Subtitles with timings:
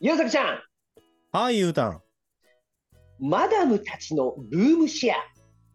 [0.00, 0.60] ゆうさきちゃん、
[1.32, 2.00] はい、ゆうたん。
[3.18, 5.18] マダムたちのルームシェアっ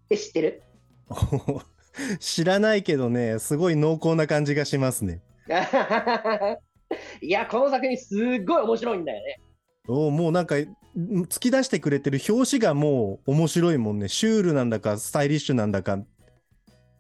[0.08, 0.64] て知ってる？
[2.22, 5.22] 知らないけどね、すごい濃厚な感じがしますね。
[7.22, 9.42] いや、この作品すっごい面白いんだよね。
[9.90, 10.56] おもうなんか、
[10.96, 14.08] 突き出してくれてる表紙がもう面白いもんね。
[14.08, 16.00] シュールなんだか、スタイリッシュなんだか、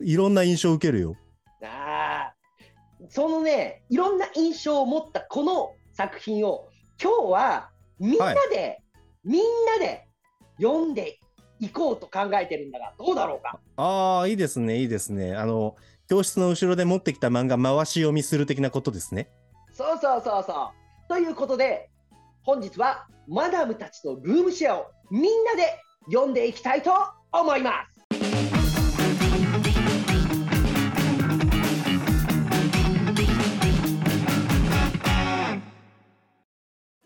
[0.01, 1.15] いろんな印象を受けるよ。
[1.61, 2.35] ああ、
[3.07, 6.67] そのね、いろんな印象を持ったこの作品を、
[7.01, 7.69] 今日は
[7.99, 8.81] みんなで、
[9.23, 9.41] みん
[9.79, 10.07] なで
[10.57, 11.19] 読んで
[11.59, 13.59] いこうと考えてるんだが、どうだろうか？
[13.77, 15.35] ああ、いいですね、いいですね。
[15.35, 15.75] あの、
[16.09, 19.29] 教室の後ろで持ってきた漫画、回し読みする的なことですね。
[19.71, 21.07] そうそうそうそう。
[21.07, 21.89] ということで、
[22.43, 26.91] 本日はマダムたちのルームシェアをみんなで読んでいきたいと
[27.31, 27.92] 思います。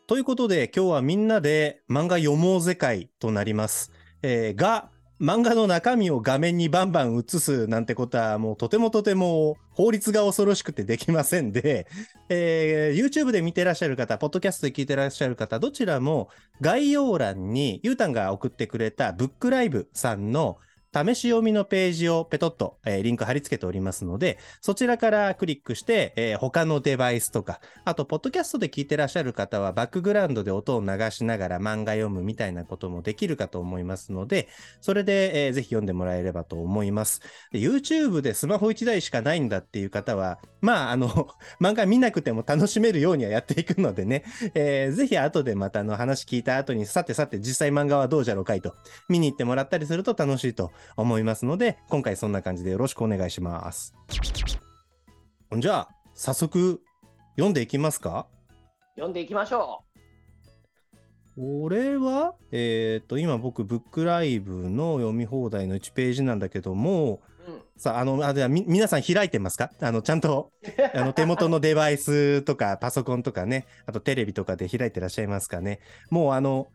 [0.07, 3.91] ということで、今日はみんなで漫画読もうぜ会となります。
[4.21, 11.87] えーが、漫画の中身を画面にバンバン映すなんてことはもうとてもとても法律が恐ろしくてできませんで、
[12.29, 16.29] えー YouTube で見てらっしゃる方、ポッドキャストで聞いてらっしゃる方、どちらも
[16.61, 20.57] 概要欄にゆうたんが送ってくれたブックライブさんの
[20.93, 34.47] 試し読みのページをペトッと、えーリンク貼り付けておりますので、そちらからクリックして、えー他のデバイスとか、あと、ポッドキャストで聞いてらっしゃる方は、バックグラウンドで音を流しながら漫画読むみたいなこともできるかと思いますので、
[34.81, 37.21] それで、えーぜひ読んでもらえればと思います。
[37.53, 41.09] YouTube でスマホ1台しかないんだっていう方は、まあ、あの、
[41.61, 48.73] 漫画見なくても楽しめるようにはやっていくのでね、えーぜひ後でまたの話聞いた後に、さてさて実際漫画はどうじゃろうかいと、
[49.09, 53.93] 見に行ってもらったりすると楽しいと思いますので、今回そんな感じでよろしくお願いします。
[55.57, 56.81] じゃあ、早速、
[57.35, 58.27] 読んでいきますか？
[58.95, 59.83] 読んでいきましょ
[61.37, 67.51] 俺は、えっ、と、今僕、ブックライブの読み放題の1ページなんだけども、う。
[67.51, 67.61] うん。
[67.77, 69.71] さあ、あの、あではみ皆さん開いてますか？
[69.79, 70.51] あの、ちゃんと、
[70.95, 75.79] あの、 手元のデバイスとか、パソコンとかね、あとテレビとかで開いてらっしゃいますかね？
[76.09, 76.67] もう、あの、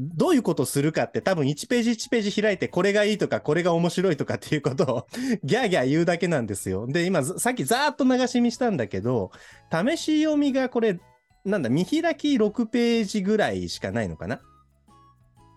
[0.00, 5.06] どういうことするかって多分1ページ1ページ開いてこれがいいとかこれが面白いとかっていうことを
[5.44, 6.86] ギャーギャー言うだけなんですよ。
[6.86, 9.30] で、今ずさっきざーっと流し見したんだけど、
[9.70, 10.98] 試し読みがこれ、
[11.44, 14.40] なんだ、見開き6ページぐらいしかないのかな？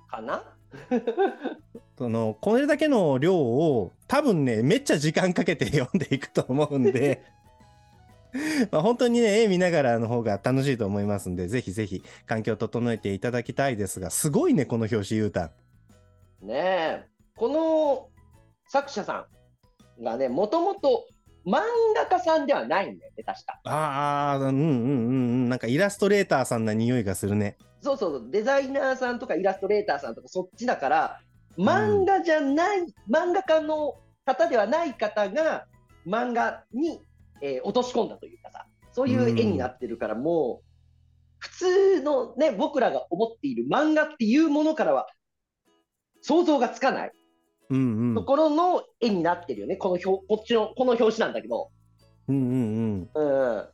[0.10, 0.44] かな？
[1.98, 7.24] その、これだけの量を多分ね、めっちゃ時間かけて読んでいくと思うんで、
[8.72, 15.52] まあ本当にね、絵見ながらの方が楽しいと思いますんで、ぜひぜひ環境を整えていただきたいですが、すごいね、この表紙、ゆうたん。
[16.42, 17.06] ねえ。
[17.36, 18.10] この
[18.68, 19.28] 作者さ
[20.00, 21.08] んがね、もともと
[21.46, 21.62] 漫
[21.96, 23.60] 画家さんではないんだよね、確か。
[23.66, 24.62] ああ、うんうんうんう
[25.46, 27.58] ん、なんかイラストレーターさんな匂いがするね。
[27.82, 31.20] そうそうそう、デザイナーさんとかイラストレーターさんとかそっちだから、
[31.58, 32.80] 漫画じゃない、
[33.10, 33.96] 漫画家の
[34.26, 35.66] 方ではない方が
[36.08, 37.02] 漫画に、
[37.44, 40.66] えー落とし込んだというかさ、そういう絵になってるから、もう、
[41.40, 45.08] 普通のね、僕らが思っている漫画っていうものからは
[46.22, 47.12] 想像がつかない。
[48.16, 51.70] ところの絵になってるよね、この表、こっちの、この表紙なんだけど。
[52.30, 53.54] うんうんうん。
[53.54, 53.70] うん。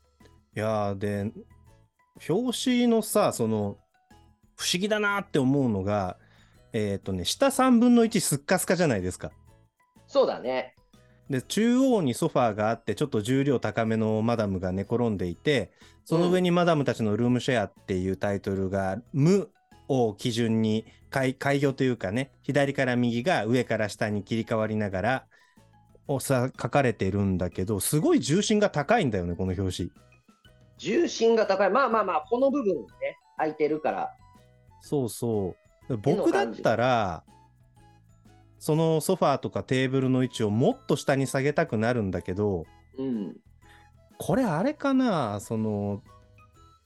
[0.56, 1.32] いやーで、
[2.28, 3.78] 表紙のさ、その、
[4.56, 6.18] 不思議だなって思うのが、
[6.74, 9.32] えっ、とね、下3分の1すっかすかじゃないですか。
[10.08, 10.76] そうだね。
[11.30, 15.72] で、中央にソファーがあって、ちょっと重量高めのマダムが寝転んでいて、
[16.06, 19.50] その上にマダムたちのルームシェアっていうタイトルが、無
[19.88, 25.26] を基準に開、開業というかね、左から右が上から下に切り替わりながら、
[26.08, 29.92] をさ、書かれてるんだけど、すごい重心が高いんだよね、この表紙。
[30.80, 31.70] 重心が高い。
[31.70, 32.86] まあまあまあ、この部分ね、
[33.38, 34.10] 空いてるから。
[34.82, 35.56] そうそ
[35.90, 35.98] う。
[35.98, 37.24] 僕だったら、
[38.60, 42.66] そのソファーとかテーブルの位置をもっと下に下げたくなるんだけど、
[42.98, 43.38] うん。
[44.18, 45.40] これあれかな？
[45.40, 46.04] その、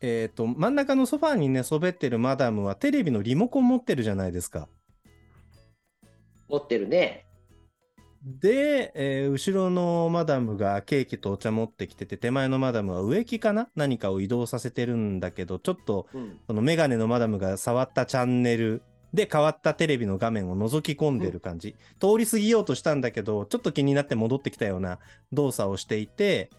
[0.02, 4.70] えっ、と、真ん中のソファーに寝そべってるマダムはテレビのリモコン持ってるじゃないですか。
[6.48, 7.26] 持ってるね。
[8.24, 13.70] で、えー後ろのマダムがケーキとお茶持ってきてて、手前のマダムは植木かな？
[13.76, 16.40] 何かを移動させてるんだけど、ちょっとうん。
[16.46, 21.76] そのメガネのマダムが触ったチャンネルで変わったテレビの画面を覗き込んでる感じ。
[22.00, 25.00] 通り過ぎようとしたんだけど、ちょっと気になって戻ってきたような
[25.32, 26.50] 動作をしていて、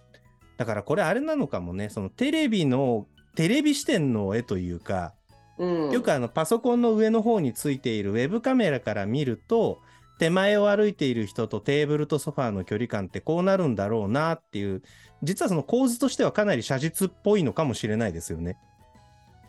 [0.56, 5.14] だからこれあれなのかもね、そのテレビの、テレビ視点の絵というか、
[5.58, 5.90] うん。
[5.90, 9.80] よくあのパソコンの上の方についているウェブカメラから見ると、
[10.20, 14.82] 手前を歩いている人とテーブルとソファーの距離感ってこうなるんだろうなっていう、
[15.24, 18.56] 実はその構図としてはかなり写実っぽいのかもしれないですよね。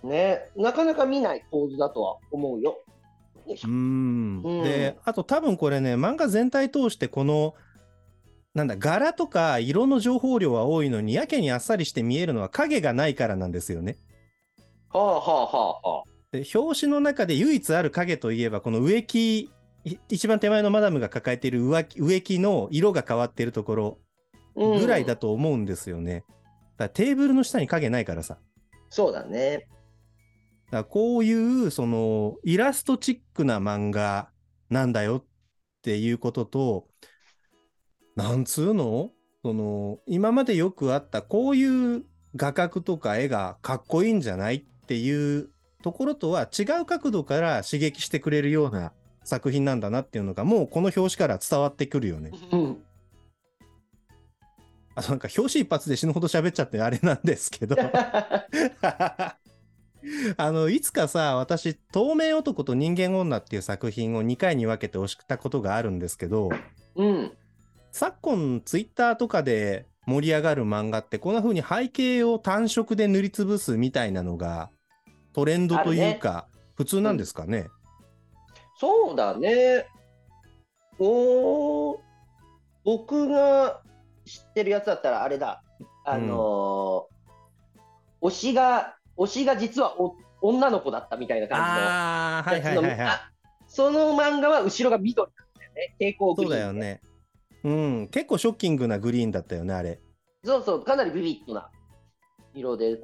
[0.03, 2.77] ね、なかなか見ない構図だとは思うよ。
[3.63, 7.55] うんうんで、あと多分これね、漫画全体通してこの、
[8.53, 13.97] なんだ、柄とか色の情報量は多いのに、やけにあっさりして見えるのは影がないからなんですよね。
[14.89, 16.15] はあはあはあはあ。
[16.31, 19.51] で表紙の中で唯一ある影といえば、この植木、
[19.83, 23.97] い一番手前のマダムが抱えている植木の色が変わっているところ
[24.55, 26.23] うんぐらいだと思うんですよね。
[26.23, 26.33] だか
[26.85, 28.37] らテーブルの下に影ないからさ。
[28.89, 29.67] そうだね。
[30.71, 34.29] だこういう、その、イラストチックな漫画
[34.69, 35.23] なんだよっ
[35.81, 36.87] ていうことと、
[38.15, 39.11] なんつうの？
[39.43, 42.03] その、今までよくあった、こういう
[42.35, 45.49] 画角とか絵がかっこいいんじゃないっていう
[45.83, 48.91] ところとは違う角度から刺激してくれるような
[49.23, 52.31] 作品なんだなっていうのが、もうこの表紙から伝わってくるよね。
[52.51, 52.83] うん。
[54.95, 57.75] あなんか表紙一発で死ぬほど喋っちゃってあれなんですけど。
[60.37, 66.49] あの、いつかさ、私、透明男と人間女っていう作品を2回に分けて押したことがあるんですけど、
[66.95, 67.31] うん。
[67.91, 74.69] 昨今、ツイッターとかで盛り上がる漫画って、こんな風に背景を単色で塗りつぶすみたいなのが、
[75.33, 77.67] トレンドというか、普通なんですかね？
[78.77, 79.87] そうだね。
[80.99, 81.99] おー
[82.83, 83.81] 僕が
[84.25, 85.63] 知ってるやつだったらあれだ。
[86.05, 87.15] あのー
[88.21, 93.35] 推しが、推しが実はお女の子だったみたいな感じのはいはい
[93.67, 95.95] その漫画は後ろが緑なんだよね。
[95.99, 97.01] 蛍光グそうリーンだよね。
[97.63, 99.99] うん、結構ショッキングなグリーンだったよね、あれ。
[100.43, 101.69] そうそう、かなりビビッドな
[102.53, 103.01] 色で。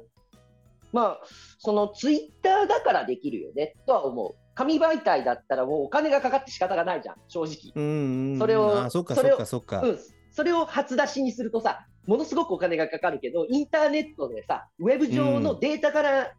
[0.92, 1.20] まあ、
[1.58, 4.34] そのツイッターだからできるよね、とは思う。
[4.54, 7.72] 紙媒体だったらもうお金がかかって仕方がないじゃん、正直。
[7.74, 8.38] うんうんうん。
[8.38, 9.82] それをあそっかそっかそっか。
[9.82, 9.98] うん。
[10.30, 16.30] それを初出しにするとさ、ものすごくお金がかかるけど、インターネットでさ、ウェブ上のデータからっ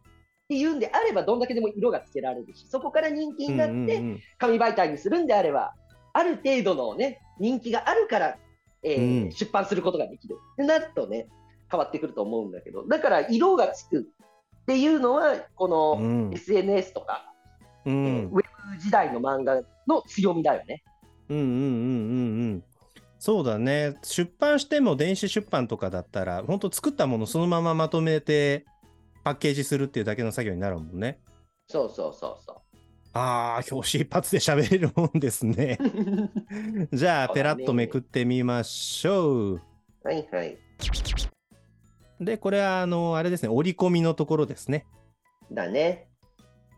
[0.48, 5.72] ていうんであれば、どんだけでも色がつけられるし、そこから人気になって、ん紙媒体にするんであれば、
[6.12, 8.36] ある程度のね、人気があるから、
[8.82, 10.36] えーうん出版することができる。
[10.52, 11.28] ってなるとね、
[11.70, 17.32] 変わってくると思うんだけど、だから色がつくっていうのは、このうん SNS とか、
[17.86, 20.82] うんえーウェブ時代の漫画の強みだよね。
[21.30, 22.64] うんうんうんうんうん。
[23.24, 23.96] そうだね。
[24.02, 28.66] 出版しても電子出版とかだったら、本当作ったものそのまままとめて
[29.24, 31.20] パッケージするっていうだけの作業になるもんね。
[31.66, 32.60] そうそうそうそ
[33.14, 35.78] ああ、表紙一発で喋れるもんですね。
[36.92, 36.92] う。
[36.94, 39.62] じゃあ、ペラッとめくってみましょう。
[40.02, 40.58] はいはい。
[42.20, 44.84] で、これは、あの、あれですね、折り込みのところですね。
[45.50, 46.08] だね。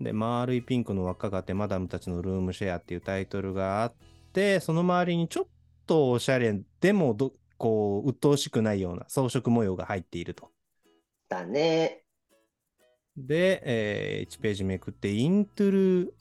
[0.01, 3.95] で、丸いピンクの輪っかがあって、マダムたちのルームシェアっていうタイトルがあっ
[4.33, 5.47] て、その周りにちょっ
[5.87, 10.51] とおしゃれでもど、こう、鬱陶しくないような装飾模様が入っていると。
[11.29, 12.03] だね。
[13.17, 16.15] で、え1ページめくって、イントゥル、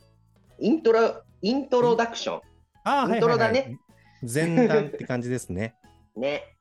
[0.60, 2.40] イントロ、イントロダクショ
[2.84, 3.78] あーイントロだね。
[4.22, 5.76] 前段って感じですね。
[6.18, 6.22] ン。
[6.22, 6.56] ね。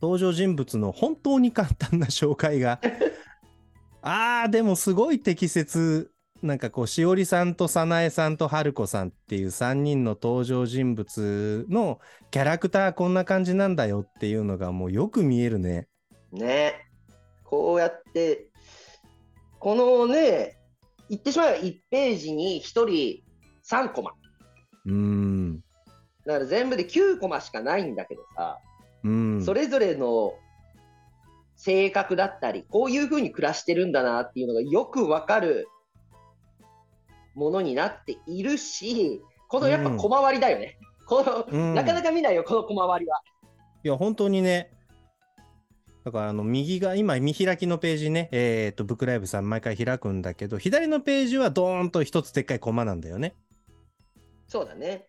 [0.00, 2.80] 登場人物の本当に簡単な紹介が。
[4.02, 6.12] あー、でもすごい適切。
[6.42, 11.98] なんかこう、しおりさんとさなえさんとはるこさんっていう3人の登場人物の
[12.30, 15.88] キャラクターこんな感じなんだよっていうのがもうよく見えるね。
[16.32, 16.86] ね。
[17.44, 18.48] こうやって、
[19.58, 20.58] このね、
[21.08, 23.22] 言ってしまえば1ページに1人
[23.64, 24.12] 3コマ。
[24.84, 25.60] うーん。
[26.26, 28.58] だから全部で9コマしかないんだけどさ、
[29.04, 29.42] うん。
[29.44, 30.34] それぞれの
[31.56, 35.68] 性格だったり、こういう風に暮らしてるんだなっていうのがよくわかる
[37.36, 40.78] ものになっているし、このやっぱ小回りだよね。
[41.06, 43.20] このうんなかなか見ないよ、この小回りは。
[43.84, 44.72] いや、本当にね、
[46.04, 53.34] だからあの右が、今見開きのページね、えっ、と、ブックライブさん毎回開くんだけど、左のページはドーンと一つでっかいコマなんだよね。
[54.48, 55.08] そうだね。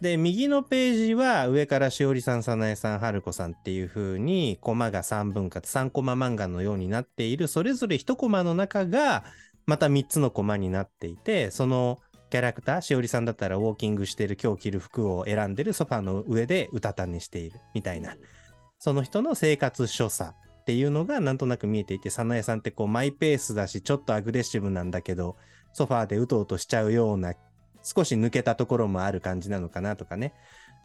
[0.00, 9.24] で、右のページは上からしおりさん、さなえさん、はるこさんっていう風にコマが3分割、3コマ漫画のようになっている、それぞれ1コマの中が
[9.68, 11.98] また3つのコマになっていて、その
[12.30, 18.16] キャラクター、しおりさんだったらウォーキングしてる今日着る服を選んでるソファーの上でうたた寝しているみたいな。
[18.78, 25.36] その人の生活所作っていうのがなんとなく見えていて、さなえさんってこうマイペースだし、ちょっとアグレッシブなんだけど、
[25.74, 27.34] ソファーでうとうとしちゃうような、
[27.82, 30.32] 少し抜けたところもある感じなのかなとかね。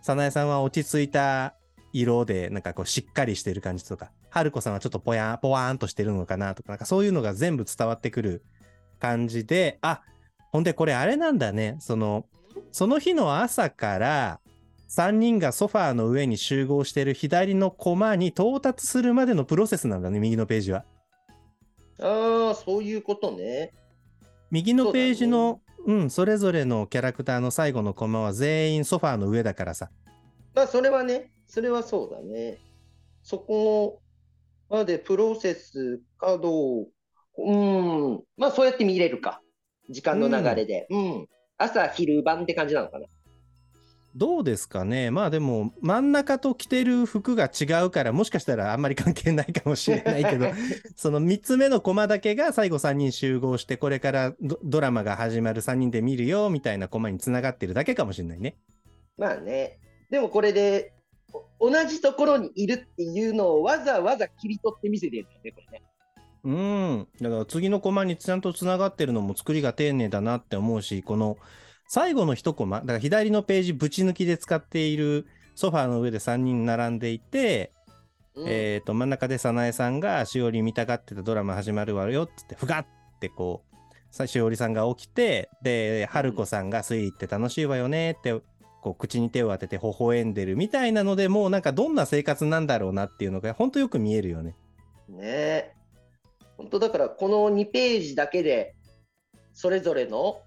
[0.01, 1.55] さなえさんは落ち着いた
[1.93, 8.43] 色で、なんかこうしっかりしてる感じとか、はるこさんはちょっとぽや、ぽわーんとしてるのかなとか、なんかそういうのが全部伝わってくる
[9.03, 10.01] 感じで、あ、
[10.53, 11.75] ほんでこれあれなんだね。
[11.81, 12.25] その、
[12.72, 14.39] その日の朝から、
[14.88, 20.86] 3人がソファーの上に集合してる左のコマに到達するまでのプロセスなんだね、右のページは。
[22.00, 23.74] ああ、そういうことね。
[24.51, 29.89] 右のページのう、ん、それぞれのキャラクターの最後のコマは全員ソファーの上だからさ。
[30.55, 32.60] まあ、それはね、それはそうだね。
[33.22, 34.01] そこ
[34.69, 36.88] までプロセスかどう、
[37.37, 39.41] うん、まあそうやって見れるか。
[39.89, 40.87] 時間の流れで。
[40.89, 41.27] うん。
[41.57, 43.05] 朝、昼、晩って感じなのかな。
[44.15, 50.45] どうですかねまあでも真ん中と着てる服が違うからもしかしたらあんまり関係ないかもしれないけど
[50.95, 58.55] その3つ目のコマだけが最後3人集合してこれからドドラマが始まる3人で見るよみたいなコマにつながってるだけかもしれないね。
[59.17, 59.79] まあね。
[60.09, 60.93] でもこれで、
[61.59, 65.83] お同じところにいるっていうのをわざわざ切り取って見せてるんだよね、これね。
[66.43, 67.07] うん。
[67.21, 71.38] だから次のコマにちゃんとつながってるのも作りが丁寧だなって思うし、この
[71.88, 77.71] 最後の一コマ、だから左のページぶち抜きで使っているソファーの上で3人並んでいて、
[78.35, 82.85] うんえっと、真ん中で早苗さんがしおり見たがってたドラマ始まるわよっつって、ふがっ
[83.19, 83.75] てこう、
[84.09, 88.33] さしおりさんが起きて、で、春子さんが推理って楽しいわよねって、
[88.81, 94.55] こう、口に手を当てて微笑んでるみたいなので、もうなんかどんな生活なんだろうなっていうのが、ほんとよく見えるよね。
[95.09, 95.73] ねえ。
[96.57, 98.75] 本当だから、この2ページだけで、
[99.53, 100.41] それぞれの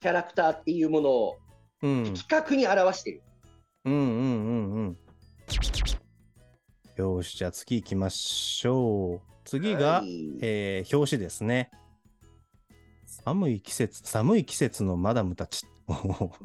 [0.00, 1.36] キャラクターっていうものを
[1.82, 2.04] うん。
[2.14, 3.22] 的確に表してる。
[3.84, 4.96] うんうんうんうん。
[6.96, 9.20] よし、じゃあ次行きましょう。
[9.44, 11.70] 次が、はいえー表紙ですね。
[13.04, 15.66] 寒い季節、寒い季節のマダムたち。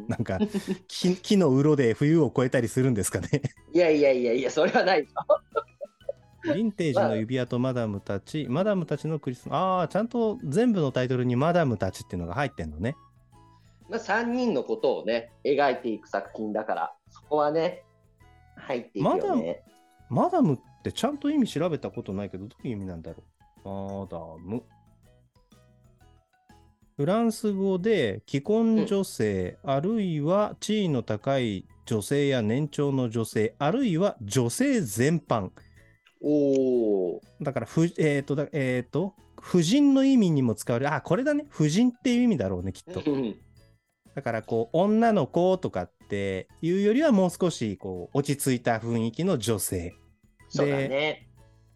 [0.08, 0.38] なんか
[0.88, 3.42] 木、木のうろで冬を越えたりするんですかね。
[3.74, 5.14] いやいやいやいや、それはないぞ。
[6.44, 9.56] ヴィンテージの指輪とマダムたち、マダムたちのクリスマス。
[9.56, 12.96] ああ、ちゃんと全部のタイトルにマダムたちっていうのが入ってんのね。
[13.90, 17.84] まあ、3人のことをね、描いていく作品だから、そこはね、
[18.56, 19.64] 入っていくよね。
[20.10, 23.24] マダムってちゃんと意味調べたことないけど、どういう意味なんだろ
[23.64, 23.68] う。
[23.68, 24.64] マダム。
[26.98, 35.52] フランス語で既婚女性、あるいは地位の高い女性や年長の女性、あるいは女性全般。
[36.22, 40.94] おお、だから、ふえっ、と、だえっ、と、婦人の意味にも使われる。
[40.94, 41.46] あ、これだね。
[41.50, 43.02] 婦人っていう意味だろうね、きっと。
[43.06, 43.36] うん
[44.14, 49.96] だから、こう、女の子とかっていうよりはもう少し、こう、落ち着いた雰囲気の女性。
[50.50, 51.30] そうだね。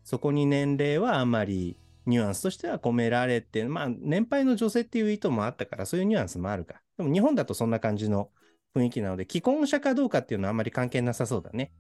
[0.04, 6.82] そこに年齢はあまりニュアンスとしては込められて、まあ、年配の女性っていう意図もあったから、そういうニュアンスもあるか。
[6.98, 8.30] でも日本だとそんな感じの
[8.76, 11.72] 雰囲気なので、既婚者かどうかっていうのはあんまり関係なさそうだね。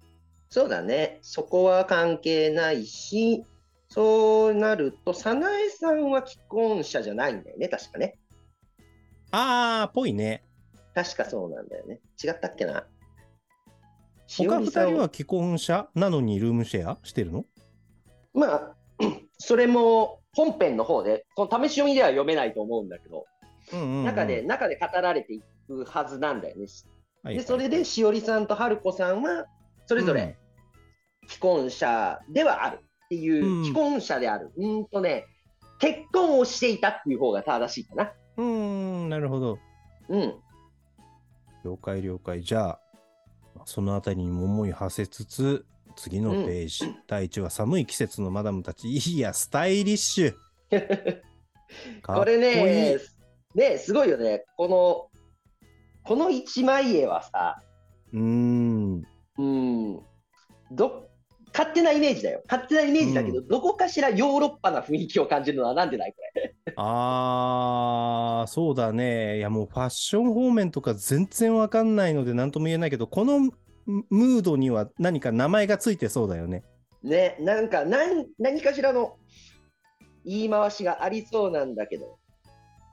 [0.55, 1.19] そうだね。
[1.21, 3.43] そこは関係ないし、
[3.89, 8.17] そうなると、早苗さんは既婚者じゃないんだよね、確かね。
[9.31, 10.45] あー、ぽいね。
[10.93, 11.99] 確かそうなんだよね。
[12.23, 12.87] 違ったっけな。
[14.27, 16.99] し他二人は既婚者なのにルームシェア？
[17.03, 17.43] してるの？
[18.33, 18.75] まあ、
[19.37, 23.25] それも本編の方で、この試し読みでは読めないと思うんだけど、
[23.73, 24.05] うんうん、うん。
[24.05, 26.67] 中で、中で語られていくはずなんだよね。
[27.23, 29.47] はいで、それでしおりさんと春子さんは、
[29.85, 30.37] それぞれ
[31.27, 34.51] 既婚者ではあるっていう、うん既婚者である。
[34.57, 35.25] うーんとね、
[35.79, 38.11] 結婚をしていたっていう方が正しいかな。
[38.37, 39.59] うん、うん、なるほど。
[40.09, 40.35] うん。
[41.63, 42.41] 了解了解。
[42.41, 42.79] じゃあ、
[43.65, 45.65] そのあたりにも思い馳せつつ、
[45.95, 48.89] 次のページ、第1話、寒い季節のマダムたち。
[48.89, 50.35] いや、スタイリッシュ。
[52.01, 52.97] かっこれね、
[53.55, 54.43] ね、すごいよね。
[54.57, 55.09] この、
[56.03, 57.61] この一枚絵はさ、
[58.13, 59.03] うーん。
[59.37, 59.99] うん、
[60.71, 61.07] ど、
[61.55, 62.43] 勝手なイメージだよ。
[62.49, 66.53] 勝手なイメージだけど、どこかしらヨーロッパな雰囲気を感じるのはなんでないこれ。
[66.75, 69.37] あー、そうだね。
[69.37, 73.53] いや、もうファッション方面とか全然わかんないので何とも言えないけど、このム
[73.85, 76.63] ムードには何か名前がついてそうだよね。
[77.03, 79.15] ね、なんか何、何かしらの
[80.25, 82.17] 言い回しがありそうなんだけど。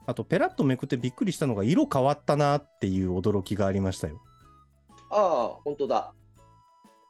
[0.05, 4.21] あと、ペラッとめくってびっくりしたのが、色変わったなっていう驚きがありましたよ。
[5.09, 6.13] ああ、本当だ。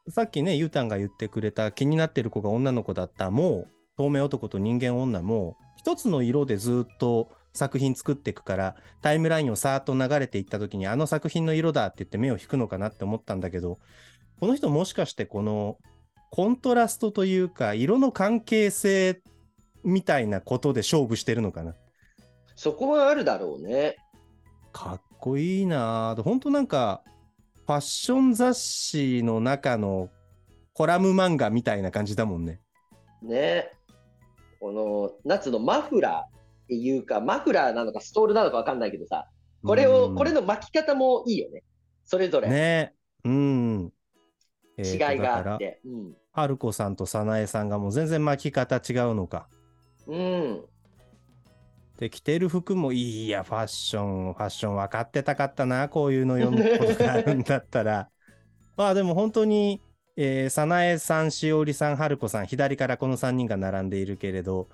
[0.09, 3.67] さっきね、ゆうたんが言ってくれた気になってる子が女の子だったも、
[3.97, 13.79] 透明男と人間女も、一つの色でずっと作品作っていくから、タイムラインをさーっと流れていった時に、あの作品の色だって言って目を引くのかなって思ったんだけど、
[14.39, 15.77] この人もしかしてこの、
[16.31, 19.21] コントラストというか、色の関係性
[19.83, 21.75] みたいなことで勝負してるのかな？
[22.55, 23.97] そこはあるだろうね。
[24.71, 26.21] かっこいいなぁ。
[26.23, 27.03] ほんとなんか、
[27.65, 30.09] ファッション雑誌の中の
[30.73, 32.59] コラム漫画みたいな感じだもんね。
[33.21, 33.71] ね。
[34.59, 39.27] この夏のマフラーっていうか、マフラーなのかストールなのかわかんないけどさ、
[39.63, 41.63] これを、うんこれの巻き方もいいよね。
[42.03, 42.93] それぞれね
[43.23, 43.93] うん。
[44.77, 45.79] えーと違いがあって。
[45.85, 49.47] うん春子さんと早苗さんがもう全然巻き方違うのか。
[50.07, 50.65] うん。
[52.03, 58.09] で、着てる服もいいや、ファッション、ファッション分かってたかったな、こういうの読むことがあるんだったら。
[58.75, 59.81] まあでも本当に、
[60.17, 64.67] えー、早苗さん、しおりさん、はるこさん、左からこの3人が並んでいるけれど、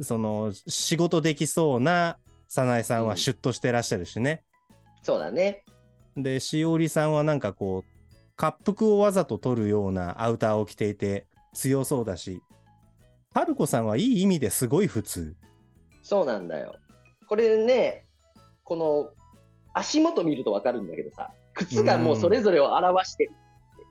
[0.00, 4.42] その、仕事できそうな早苗さんはシュッとしてらっしゃるしね。
[5.04, 5.64] そうだね。
[6.16, 12.42] で、しおりさんはなんかこう、滑腹をわざと取るようなアウターを着ていて強そうだし、
[13.32, 15.36] はるこさんはいい意味ですごい普通。
[16.04, 16.76] そうなんだよ。
[17.26, 18.04] これね、
[18.62, 19.08] この
[19.72, 23.32] 足元見るとわかるんだけどさ、靴がもうそれぞれを表してる。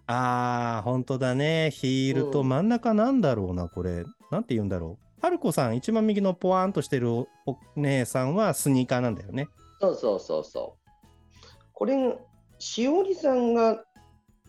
[0.05, 1.71] あー、本当だね。
[1.71, 4.05] ヒールと真ん中なんだろうな、これ。
[4.29, 5.25] なんて言うんだろう。
[5.25, 9.47] はるこさん、一番右のポワーンとしてるおお姉さんはスニーカーなんだよね。
[9.81, 10.89] そうそうそうそう。
[11.73, 11.95] これ、
[12.59, 13.83] しおりさんが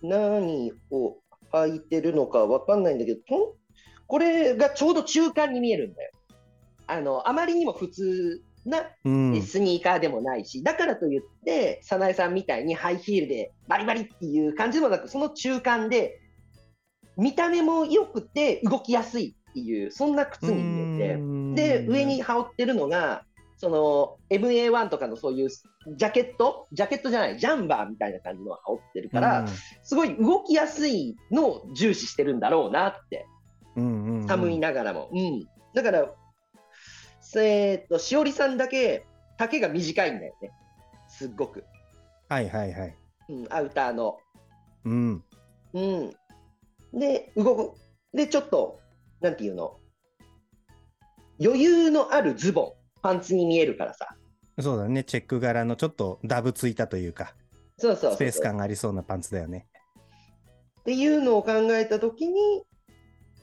[0.02, 1.16] 何を
[1.50, 3.21] 履いてるのかわかんないんだけど、
[4.06, 6.11] これがちょうど中間に見えるんだよ。
[6.86, 9.42] あの、あまりにも普通なうん。
[9.42, 16.20] スニーカーでもないし、だからといって、早苗さんみたいにハイヒールでバリバリっていう感じでもなく、その中間で、
[17.16, 23.24] 見た目も良くて動きやすいっていう、そんな靴に見えて、で、上に羽織ってるのが、
[23.56, 29.46] その MA1 とかのそういうジャケット、ジャケットじゃない、ジャンバーみたいな感じのを羽織ってるから、
[29.82, 33.26] すごい動きやすいのを重視してるんだろうなって、
[33.76, 35.10] うんうんうん寒いながらも。
[35.12, 35.46] うん。
[35.74, 36.10] だから、
[37.42, 39.06] えーっと、しおりさんだけ
[39.38, 40.50] 丈が短いんだよね。
[41.08, 41.64] すっごく。
[42.28, 42.96] はいはいはい。
[43.28, 44.18] うん、アウターの。
[44.84, 45.24] うん。
[45.72, 46.10] うん。
[46.92, 47.78] で、動く。
[48.12, 48.80] で、ちょっと、
[49.20, 49.76] なんていうの？
[51.42, 52.72] 余裕のあるズボン、
[53.02, 54.06] パンツに見えるからさ。
[54.60, 55.02] そうだね。
[55.02, 57.34] チェック柄のちょっとダブついたというか、
[57.78, 59.66] そうそうそうそうスペース感がありそうなパンツだよね。
[60.80, 62.62] っていうのを考えたときに、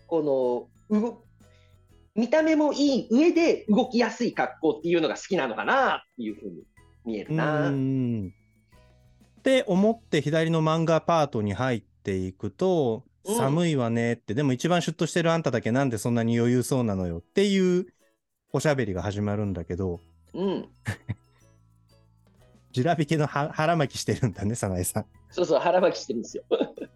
[0.07, 1.23] この動
[2.15, 6.63] 見た目もいい上で動きやすい格好っていうのが好きなのかなっていうふうに
[7.05, 7.69] 見えるな。
[7.69, 8.33] うん。
[9.39, 17.85] って思って左の漫画パートに入っていくと、うん寒いわねって、でも一番シュッとしてるあんただけなんでそんなに余裕そうなのよっていう
[18.51, 19.99] おしゃべりが始まるんだけど、
[20.33, 20.67] うん。
[22.71, 25.05] ジュラピケのは腹巻きしてるんだね、早苗さん。
[25.29, 26.43] そうそう、腹巻きしてるんですよ。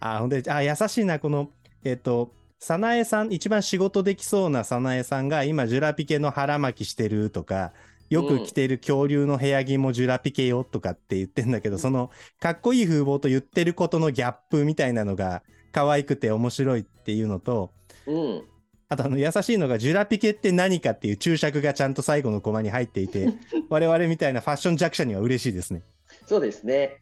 [0.00, 1.50] あ、ほんで、あ、優しいな、この、
[1.82, 7.72] えっ、と、早苗さん、一番仕事できそうな早苗さんが今、ジュラピケの腹巻きしてるとか、
[8.08, 15.42] よく着てる恐竜の部屋着もジュラピケよとかって言ってんだけど、その、かっこいい風貌と言ってることのギャップみたいなのが
[15.72, 17.72] 可愛くて面白いっていうのと、
[18.06, 18.44] うん。
[18.88, 23.34] あとあの優しいのがジュラピケって何かっていう注釈がちゃんと最後のコマに入っていて、
[23.68, 25.82] 我々みたいなファッション弱者には嬉しいですね。
[26.26, 27.00] そうですね。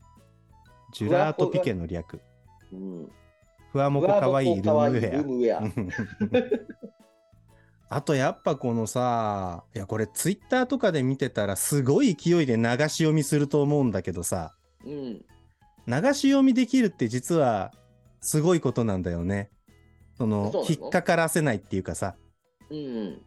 [0.94, 2.20] ジュラートピケの略。
[2.72, 3.12] うん。
[3.74, 5.62] ふわもこかわいいルームウェア。
[7.96, 14.54] あとやっぱこのさ、いやこれツイッターとかで見てたらすごい勢いで流し読みすると思うんだけどさ、
[14.86, 14.92] うん。
[15.88, 17.72] 流し読みできるって実は
[18.20, 19.50] すごいことなんだよね。
[20.16, 22.14] その引っかからせないっていうかさ。
[22.70, 23.20] うん。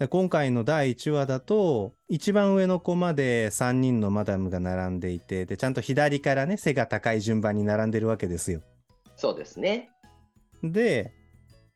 [0.00, 8.62] で今回の第1話だと一番上のコマで3人のマダムが並んでいてでちゃんと左からね背が高い順番に並んでるわけですよ。
[9.16, 9.90] そうですね。
[10.62, 11.12] で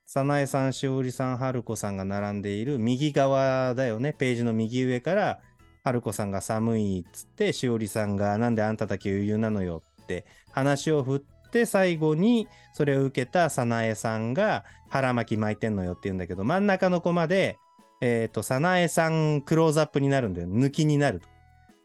[0.06, 5.40] 早苗さんしおりさんはるこさんが並んでいる右側だよねページの右上から
[5.84, 17.56] はるこさんが寒いっつってしおりさんがなんであんただけ余裕なのよって話を振って最後にそれを受けた早苗さんが腹巻き巻いてんのよって言うんだけど真ん中のコマで
[18.00, 21.28] えっ、と早苗さんクローズアップになるんだよ抜きになると。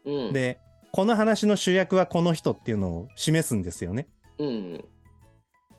[0.06, 0.32] うん。
[0.32, 0.58] で
[0.92, 4.08] この話の主役はこの人っていうのを示すんですよね。
[4.38, 4.84] うん。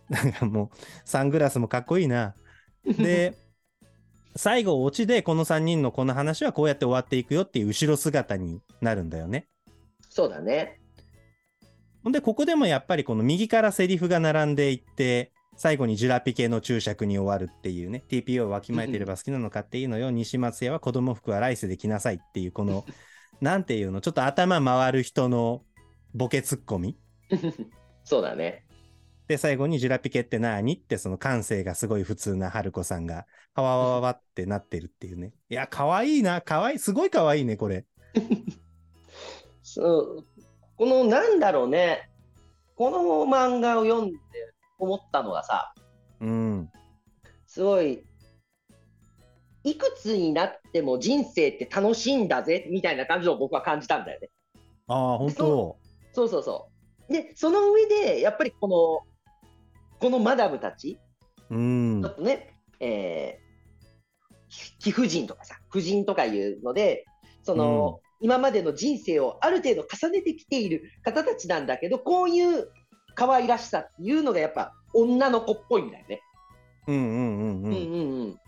[0.09, 2.35] なんかもうサングラスもかっこいいな。
[2.85, 3.33] で、
[4.35, 9.47] 最後、オチでこの3人のこの話はこうやって終わっていくよっていう後ろ姿になるんだよね。
[10.09, 10.79] そうだね。
[12.03, 22.85] ほんで、ここでもやっぱりこの右からセリフが並んでいって、最後にジュラピケの注釈に終わるっていうね、TPO をわきまえてれば好きなのかっていいのよ、西松屋は子供服は来世で着なさいっていう、この、
[23.41, 25.63] なんていうの、ちょっと頭回る人の
[26.13, 26.95] ボケツッコミ。
[28.05, 28.66] そうだね。
[29.27, 35.33] で、最後にジュラピケって何ってその感性がすごい普通な春子さんが、はわわわわってなってるっていうね。
[35.49, 37.85] いや、可愛いな、可愛い、すごい可愛いね、これ。
[39.61, 40.23] そう
[40.77, 42.09] このなんだろうね、
[42.75, 44.17] この漫画を読んで
[44.79, 45.73] 思ったのがさ、
[46.21, 46.71] うん。
[47.45, 48.03] すごい、
[49.63, 54.29] いくつになっても人生って楽しいんだぜみたいな感じを僕は感じたんだよね。
[54.87, 55.77] ああ、本当
[56.13, 56.69] そうそうそ
[57.09, 57.13] う。
[57.13, 59.16] で、その上で、やっぱりこの、
[59.99, 60.99] このマダムたち、
[61.49, 62.09] うんちょ。
[62.09, 67.05] っとね、えー、貴婦人とかさ、婦人とかいうので、
[67.43, 72.67] その、うん、今までの人生をある程度重ねてきている方たちなんだけど、こういう
[73.15, 76.21] 可愛らしさっていうのがやっぱ女の子っぽいんだよね。
[76.87, 77.65] うんうんうんうん。
[77.65, 78.39] うんうんうん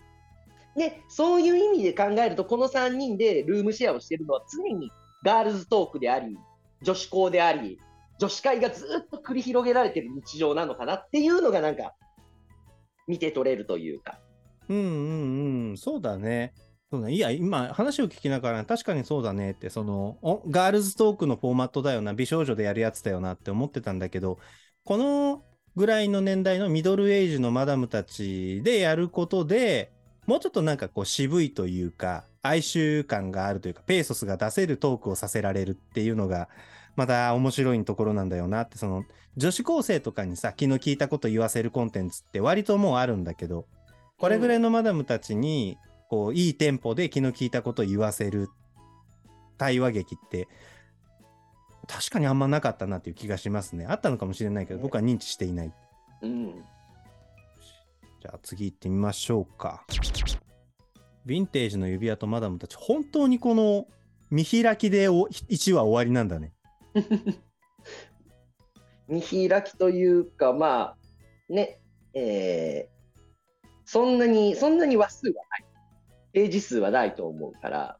[0.76, 4.90] で、そういう意味で考えると、この3人でルームシェアをしているのは常に
[5.24, 6.38] ガールズトークであり、
[6.82, 7.78] 女子校であり、
[8.20, 11.94] 女子会がずっと繰り広げられてる日常なのかなっていうのがなんか、
[13.08, 14.20] 見て取れるというか。
[14.68, 16.52] うんうんうん、そうだね。
[16.92, 24.38] そうだいや、今、話を聞きながら、確かにそうだねって、そのお、ガールズトークのフォーマットだよな、美少女でやるやつだよなって思ってたんだけど、
[24.84, 25.42] この
[25.76, 29.92] ぐらいの年代のミドルエイジのマダムたちでやることで、
[30.26, 36.48] もうちょっとなんかこう渋いというか、哀愁感があるというか、ペーソスが出せるトークをさせられるっていうのが、
[36.96, 39.04] また面白いところなんだよなって、その、
[39.36, 43.66] 女子高生とかにさ、気の利いたこと言わせるコンテンツって割ともうあるんだけど、
[44.18, 48.48] これぐらいのマダムたちに、こう、いいテンポで気の利いたこと言わせる
[49.56, 50.48] 対話劇って、
[51.86, 53.86] 確かにあんまなかったなっていう気がしますね。
[53.86, 55.72] あったのかもしれないけど、僕は認知していない。
[56.22, 56.64] うん。
[58.20, 59.84] じゃあ次行ってみましょうか。
[61.26, 63.86] ヴィンテージの指輪とマダムたち、本当にこの
[64.30, 66.52] 見開きで1話終わりなんだね。
[69.08, 70.96] 見開きというか、まあ、
[71.52, 71.80] ね、
[72.14, 75.64] えー、そんなに、そんなに話数はない。
[76.32, 77.98] ページ数はないと思うから。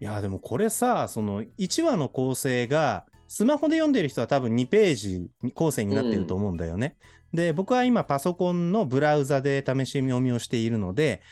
[0.00, 6.96] いや、でもこれさ、その1話の構成が、スマホで読んでる人は多分2ページ構成になってると思うんだよね。
[7.32, 11.22] うん、で、僕は今パソコンのブラウザで試し読みをしているので、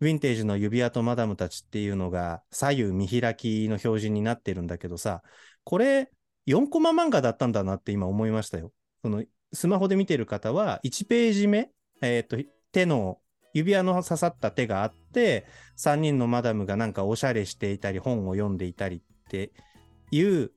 [0.00, 5.22] ヴィンテージの指輪とマダムたちっていうのが左右見開きの表示になってるんだけどさ、
[5.64, 6.10] これ
[6.46, 8.72] 4コマ漫画だったんだなって今思いましたよ。
[9.02, 11.70] そのスマホで見てる方は1ページ目、
[12.02, 12.36] え、ー、と、
[12.72, 13.18] 手の
[13.54, 15.46] 指輪の刺さった手があって、
[15.78, 19.52] 3人のマダムがなんかおしゃれしていたり、本を読んでいたりって
[20.10, 20.50] いう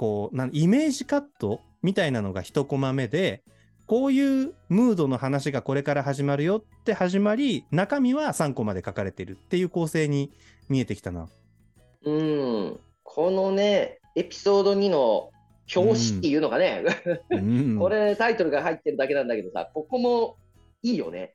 [0.00, 3.42] こう、なイメージカットみたいなのが一コマ目で、
[3.86, 10.32] こういうムードの話がこれから始まるよって始まり、中身は3コマで書かれてるっていう構成に
[10.70, 11.28] 見えてきたな。
[12.02, 12.80] うん。
[13.02, 15.30] このね、エピソード2の
[15.74, 16.84] 表紙っていうのがね、
[17.30, 20.36] うん、これタイトルが入ってるだけなんだけどさ、ここも
[20.82, 21.32] いいよね。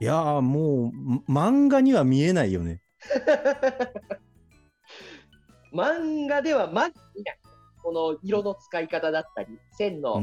[0.00, 0.92] いやーも
[1.28, 2.80] う漫画には見えないよね。
[5.72, 7.38] 漫画ではまず見ない。
[7.82, 10.20] この色の使い方だったり、線の、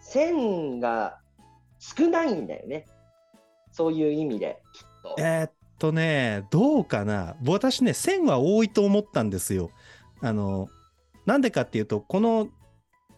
[0.00, 1.18] 線が
[1.78, 2.86] 少ないんだよね。
[3.72, 5.16] そういう意味で、きっと。
[5.18, 7.36] えー、っとね、どうかな。
[7.44, 9.70] 私ね、線は多いと思ったんですよ。
[10.20, 10.68] あの、
[11.26, 12.48] なんでかっていうと、この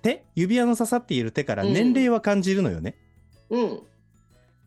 [0.02, 2.96] 手、指輪の刺さっている手から年齢は感じるのよね。
[3.50, 3.62] うん。
[3.62, 3.80] うん、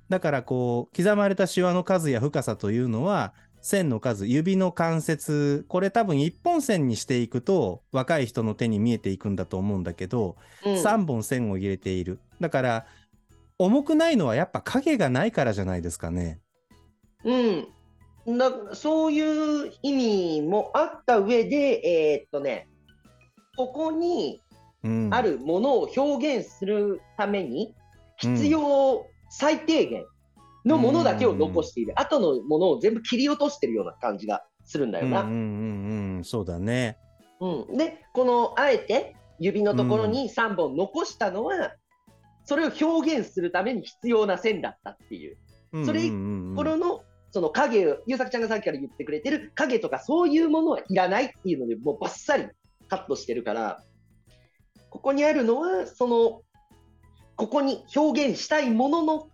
[0.09, 12.19] だからこう、刻まれたシワの数や深さというのは、線の数、指の関節、これ多分1本線にしていくと若い人の手に見えていくんだと思うんだけど、うん、3本線を入れている。
[12.39, 12.85] だから、
[13.57, 16.41] 重くないのはやっぱ影がないからじゃないですかね。
[17.23, 17.67] うん。
[18.27, 22.67] だそういう意味もあった上で、えー、っとね、
[23.55, 24.41] ここに
[25.11, 27.73] あるものを表現するために
[28.17, 30.05] 必要最低限
[30.65, 35.21] のものだけを残している、後のものを全部切り落としてるような感じがするんだよな。
[35.21, 36.97] うんうんうん、そうだね。
[37.39, 41.69] うん、で、このあえて指のところに3本残したのは、うん、
[42.45, 45.37] それを表現するために必要な線だったっていう。
[45.85, 46.09] それ、
[46.55, 47.01] これの
[47.35, 52.47] その影、優作ちゃんがさっきから言ってくれてる影とかそういうものはいらないっていうので、もうバッサリ
[52.87, 53.83] カットしてるから、
[54.89, 56.43] ここにあるのは、その、
[57.35, 59.27] ここに表現したいものの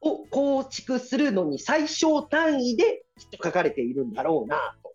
[0.00, 4.92] を構築するのに最小単位できっと書かれているんだろうなと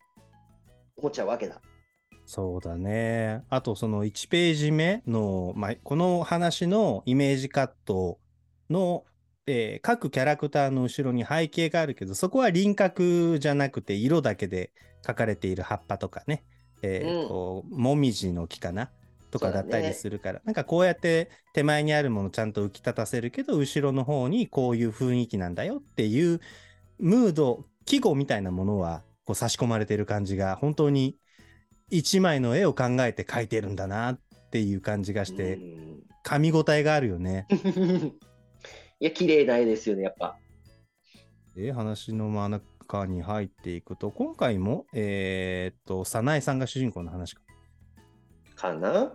[0.98, 1.62] 思っちゃうわけだ。
[2.26, 3.44] そうだね。
[3.50, 8.20] あとその1ページ目の、まあ、この話のイメージカット
[8.70, 9.06] の、
[9.46, 14.72] えー、各キャラクターの後ろに背景があるけど、そこは輪郭じゃなくて色だけで
[15.06, 16.44] 書かれている葉っぱとかね、
[16.82, 18.90] えーと、うん、もみじの木かな？
[19.32, 26.40] とかだったりするから、ね、なんかこうやって手前にあるものちゃんと浮き立たせるけど、後ろの方にこういう雰囲気なんだよっていう
[27.00, 31.18] ムード、季語みたいなものはこう差し込まれてる感じが、本当に
[31.90, 34.20] 一枚の絵を考えて描いてるんだなっ
[34.52, 35.60] ていう感じがして、
[36.24, 37.48] 噛み応えがあるよね。
[39.04, 40.38] いや、綺麗な絵ですよね、やっぱ。
[41.58, 47.42] で、話の真ん中に入っていくと、今回も、えー、っと、早苗さんが主人公の話か。
[48.56, 49.12] かな？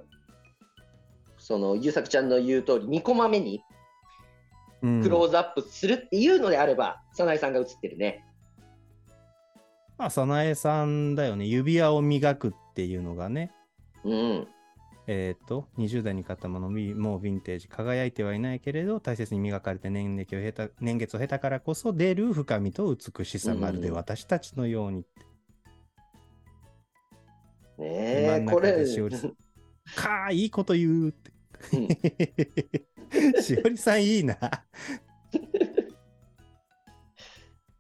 [1.39, 3.63] その、ゆうさくちゃんの言う通り、2コマ目に、
[4.83, 8.23] うんクローズアップするっていうのであれば、早苗さんが映ってるね。
[9.97, 11.47] まあ、早苗さんだよね。
[11.47, 13.53] 指輪を磨くっていうのがね。
[14.05, 14.49] うん。
[15.11, 25.07] えっ、と、20代に買ったもの、みもうヴィンテージ、輝いてはいないけれど、大切に磨かれて年月を経た年月を経たからこそ出る深みと美しさ、うんまるで私たちのように。
[27.79, 28.85] ねえ、真んこれ。
[29.97, 31.33] かあ、いいこと言うって。
[31.73, 31.79] う
[33.39, 34.37] んしおりさんいいな。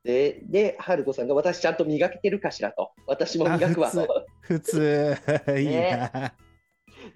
[0.02, 2.92] で、で、春子さんが私ちゃんと磨けてるかしらと。
[3.06, 4.26] 私も磨くわあと。
[4.40, 5.14] 普通、
[5.58, 5.72] いいな。
[5.72, 6.32] ね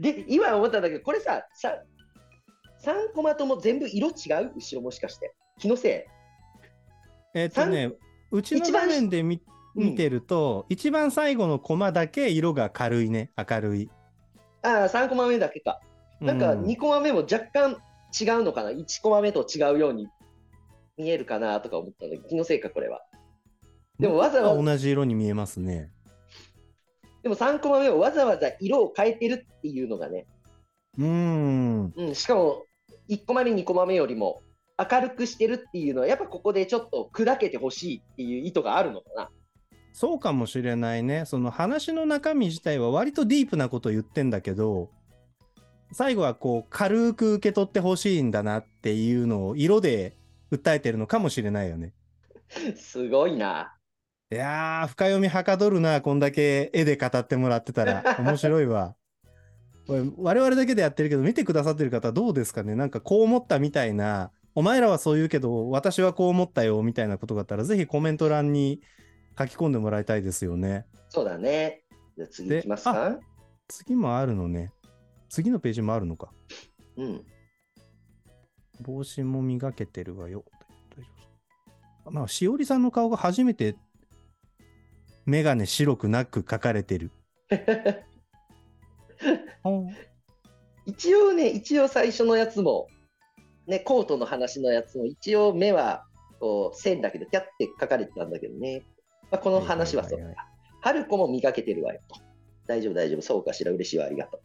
[0.02, 1.78] で、今思ったんだけど、これさ、さ
[2.84, 4.52] 3コマとも全部色違う？
[4.56, 5.32] 後ろもしかして。
[5.58, 6.08] 気のせ
[7.34, 7.92] えっとね、
[8.32, 9.40] うちの一番画面で見
[9.76, 13.82] うん見てると、一番最後のコマだけ色が軽いね、明るい。
[13.82, 13.90] い。
[14.62, 15.80] ああ、3コマ目だけか。
[16.20, 17.76] なんかうん2コマ目も若干
[18.20, 20.08] 違うのかな？1コマ目と違うように
[20.98, 23.02] 見えるかなとか思ったんだけど、気のせいか、これは。
[24.00, 25.92] でもわざわざ同じ色に見えますね。
[27.22, 30.26] でも3コマ目をわざわざ色を変えてるっていうのがね、
[30.98, 31.92] うーん。
[31.96, 32.66] うん、しかも
[33.08, 34.42] 1コマ目、2コマ目よりも
[34.78, 39.30] 明るくしてるっていうのは、やっぱここでちょっと砕けてほしいっていう意図があるのかな。
[39.92, 41.24] そうかもしれないね。
[41.26, 44.90] その話の中身自体は割とディープなこと言ってんだけど、
[45.92, 50.16] 最後はこう軽く受け取ってほしいんだなっていうのを色で
[50.50, 51.92] 訴えてるのかもしれないよね。
[52.76, 53.76] すごいな。
[54.32, 58.02] いやー、深読みはかどるな、こんだけ絵で語ってもらってたら。
[58.18, 58.96] 面白いわ。
[59.86, 62.74] これ我々だけでやってるけど、見てくださってる方どうですかね？
[62.74, 68.80] なんかこう思ったみたいな、お前らはそう言うけど、私はこう思ったよみたいなことがあったら、ぜひコメント欄に
[69.38, 70.86] 書き込んでもらいたいですよね。
[71.10, 71.84] そうだね。
[72.16, 73.20] じゃあ次行きますか？
[73.68, 74.72] 次もあるのね。
[75.28, 76.32] 次のページもあるのか。
[76.96, 77.22] うん。
[78.80, 80.42] 帽子も磨けてるわよ。
[80.96, 81.10] 大丈
[82.06, 83.76] 夫まあ、しおりさんの顔が初めて、
[85.24, 87.10] メガネ白くなく描かれてる。
[90.84, 92.88] 一応ね、一応最初のやつも、
[93.66, 96.04] ね、コートの話のやつも、一応目は
[96.40, 98.82] こう線だけで、ピャって書かれてたんだけどね。
[99.30, 100.48] まあ、この話はそうはいはいか。
[100.80, 102.20] 春子も磨けてるわよと。
[102.66, 103.22] 大丈夫、大丈夫。
[103.22, 104.38] そうかしら、嬉しいわ、ありがと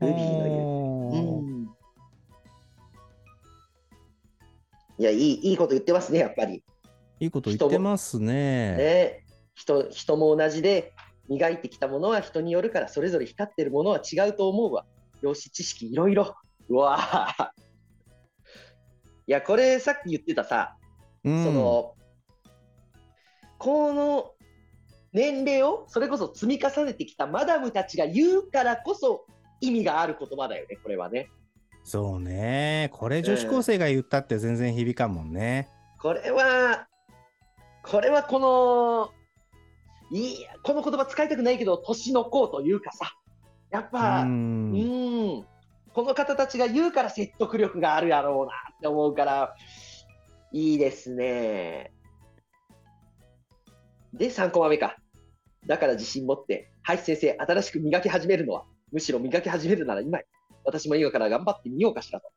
[0.00, 0.06] う。
[0.06, 0.52] ルビーの湯。
[0.52, 1.70] ほーうん。
[4.98, 6.62] いや、いい、いいこと言ってますね、やっぱり。
[7.20, 8.76] いいこと言ってますね。
[8.76, 10.94] ね、人人も同じで
[11.28, 14.86] 磨いてきたものは人によるからそれぞれ光ってるものは違うと思うわ。
[15.22, 16.34] 量子知識いろいろ。
[16.68, 17.48] うわぁ。
[19.26, 20.76] いやこれさっき言ってたさ、
[21.22, 21.94] うんその
[23.58, 24.32] この
[25.12, 29.26] 年齢をそれこそ積み重ねてきたマダムたちが言うからこそ
[29.60, 31.28] 意味がある言葉だよねこれはね。
[31.84, 32.90] そうね。
[32.92, 35.68] これ女子高生が言ったって全然響かんもんね。
[36.00, 36.86] これは
[37.90, 39.10] これはこの
[40.12, 43.12] いやこの言葉使いたくないけど年の子というかさ
[43.70, 45.46] やっうぱ、うんん。
[45.92, 49.54] この方たちが言うから説得力があるやろうなって思うから
[50.52, 51.92] いいですね。
[54.12, 54.96] で3コマ目か。
[55.66, 60.24] だから自信持って、はい先生、新しく磨き始めるのは、むしろ磨き始めるなら今や
[60.64, 62.28] 私も今から頑張ってみようかしらと。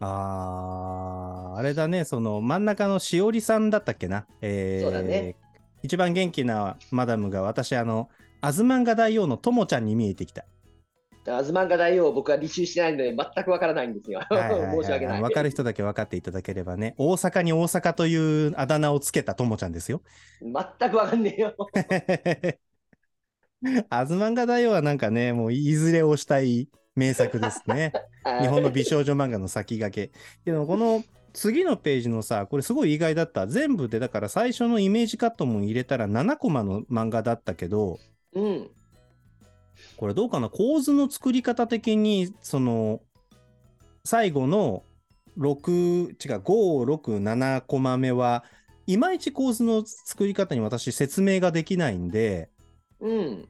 [0.00, 1.15] あー、
[1.56, 2.04] あれだね。
[2.04, 4.26] その真ん中のしおりさんだったっけな？
[4.42, 5.36] えーそうだね。
[5.82, 8.08] 一番元気なマダムが私、あの、
[8.40, 10.44] アズマンガ大王のともちゃんに見えてきた。
[11.28, 14.20] アズマンガ大王、僕は履修してないので全くわからないんですよ。
[14.30, 15.22] 申し訳ない。
[15.22, 16.94] 分かる人だけ分かっていただければね。
[16.98, 20.02] 大阪に大阪というあだ名をつけたともちゃんですよ。
[20.40, 21.56] 全くわかんねえよ。
[23.90, 27.92] アズマンガ大王はなんかね、もういずれをしたい名作ですね。
[28.40, 30.18] 日本の美少女漫画の先駆け。
[30.50, 31.02] でもこの
[31.36, 33.46] 次のページのさ、これすごい意外だった。
[33.46, 37.98] 全部でだから最初のイメージカットも入れたら7コマの漫画だったけど、
[38.34, 38.70] うん。
[39.98, 40.48] これどうかな？
[40.48, 43.02] 構図の作り方的に、その、
[44.04, 44.82] 最後の
[45.38, 48.42] 6、違う、5、6、7コマ目は、
[48.86, 52.48] いまいち構図の作り方に私説明ができないんで、
[53.00, 53.48] うん。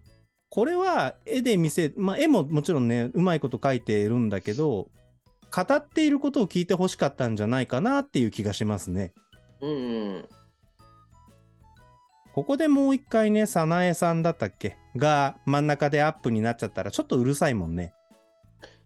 [0.49, 4.89] これは絵で見せ、まあ絵ももちろんね、うまいこと描いているんだけど、
[5.55, 9.13] 語っていることを聞いてほしかったんじゃないかなっていう気がしますね。
[9.61, 9.75] うんう
[10.19, 10.29] ん。
[12.35, 14.77] ここでもう一回ね、早苗さんだったっけ？
[14.97, 17.95] が真ん中でアップになっちゃったらちょっとうるさいもんね。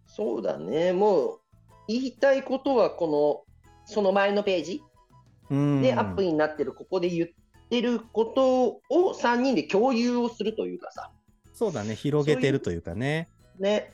[0.07, 0.92] そうだね。
[0.92, 1.40] もう、
[1.88, 4.83] 言いたいことは、この、その前のページ？
[5.51, 5.83] うん。
[5.83, 7.29] で、アップになってる、ここで言っ
[7.68, 11.11] てることを3人で共有をするというかさ。
[11.53, 13.29] そうだね、広げてるというかね。
[13.59, 13.92] ね。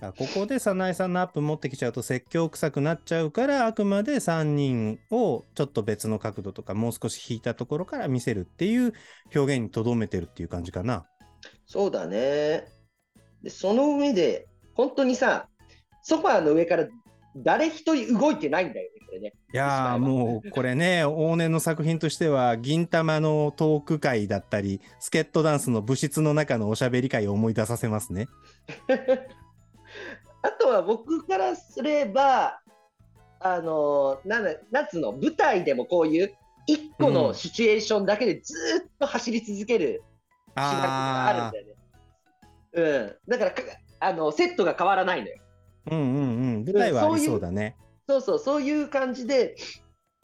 [0.00, 8.92] あここで早苗さんのアップ持ってきちゃうと説教臭くなっちゃうからあくまで3人をちょっと別の角度とかもう少し引いたところから見せるっていう
[9.34, 11.06] 表現にとどめてるっていう感じかな。
[11.66, 12.64] そうだね。
[13.42, 15.48] で、その上で、本当にさ、
[16.02, 16.88] ソファーの上から
[17.36, 19.32] 誰一人動いてないんだよね、これね。
[19.52, 28.28] いやーもうこれね往年の作品としては銀玉のトーク会だったりスケットダンスの部室の中のおしゃべり会を思い出させますね。
[30.64, 32.58] あとは僕からすれば、
[33.38, 36.34] あのなんだ夏の舞台でもこういう
[36.66, 40.02] 一個のシチュエーションだけでずーっと走り続ける
[40.48, 41.74] シナリオがあるんだよね。
[42.72, 43.62] うん、だからか
[44.00, 45.36] あのセットが変わらないのよ。
[45.90, 47.76] うんうんうん舞台はありそうだね。
[48.08, 49.56] そうそう、そういう感じで、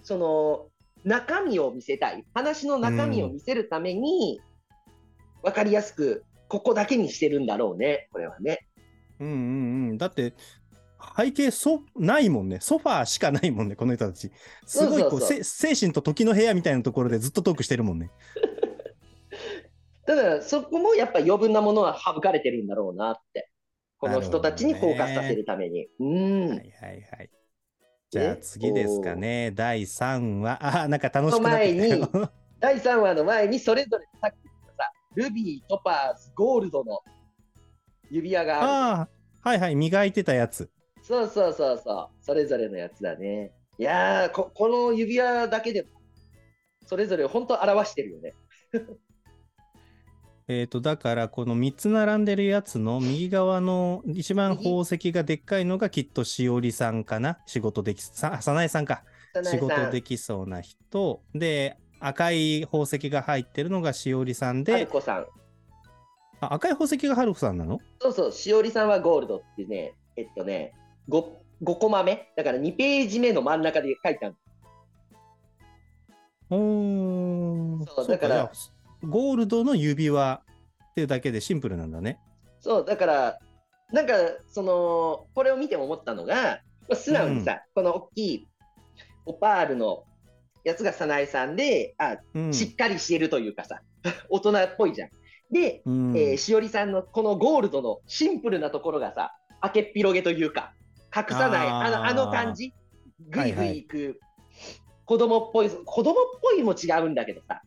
[0.02, 0.68] その
[1.04, 4.40] 中身を見せたい、話の中身を見せるために、
[5.42, 8.66] 分かりやすく、ここだけにしてるんだろうね、これはね。
[9.20, 9.98] うんうんうん。
[9.98, 10.34] だって、
[11.16, 12.58] 背景そないもんね。
[12.60, 14.30] ソファーしかないもんね、この人たち。
[14.66, 18.10] すごいこう精神と時の部屋みたいなところでずっとトークしてるもんね。
[20.06, 23.50] だから、そこもやっぱ余分なものは省かれてるんだろうなって、
[23.98, 25.86] この人たちにフォーカスさせるために。
[26.00, 26.48] うん。
[26.48, 27.30] はいはいはい。
[28.10, 29.52] じゃあ次ですかね。
[29.52, 30.58] 第3話。
[30.82, 32.08] あ、なんか楽しくなってきたよ。
[32.58, 36.98] 第3話の前に、それぞれさっき言ったさ、ルビー、トパーズ、ゴールドの
[38.10, 38.66] 指輪がある。
[38.66, 39.08] ああ、
[39.48, 39.76] はいはい。
[39.76, 40.70] 磨いてたやつ。
[41.02, 43.52] そうそうそうそう、それぞれのやつだね。
[43.78, 45.88] いやーこ、この指輪だけでも、
[46.86, 48.34] それぞれ本当表してるよね。
[50.48, 59.04] えっ、と、だから、この3つ並んでるやつの右側の一番宝石がでっかいのがきっとしおりさんかな仕事でき、さ、さなえさんか。
[59.44, 61.22] 仕事できそうな人。
[61.34, 65.26] で、赤い宝石が入ってるのがしおりさんで、こさん。
[66.40, 67.80] あ赤い宝石がはるこさんなの？
[68.00, 70.72] そうそう、しおりさんはゴールドってね、えっとね、
[71.08, 71.24] 5,
[71.62, 74.36] 5コマ目、だから2ページ目の真ん中で書いてある。
[76.50, 78.50] おーそうだから
[79.04, 80.42] ゴールドの指輪
[80.90, 82.18] っていうだけでシンプルなんだね。
[82.60, 83.38] そう、だから、
[83.92, 84.14] なんか、
[84.48, 86.60] その、これを見て思ったのが、
[86.92, 88.48] 素直にさ、この大きい
[89.26, 90.04] オパールの
[90.64, 92.52] やつが早苗さんで、あ、うん。
[92.52, 93.80] しっかりしてるというかさ、
[94.28, 95.10] 大人っぽいじゃん。
[95.50, 96.16] で、うん。
[96.16, 100.72] えーしおりさんのこのゴールドのシンプルなところがさ、開けっぴろげというか、
[101.14, 102.72] 隠さない、あのあの感じ、
[103.28, 103.68] ぐいぐはい。
[103.68, 104.20] はいいいく、
[105.04, 107.62] 子供っぽい、子供っぽいも違うんだけどさ、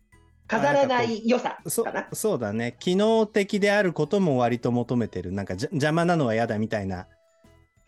[0.47, 2.07] 飾らない良さそかな。
[2.13, 2.75] そうだね。
[2.79, 5.31] 機能的であることも割と求めてる。
[5.31, 7.07] なんかじゃ邪魔なのは嫌だみたいな。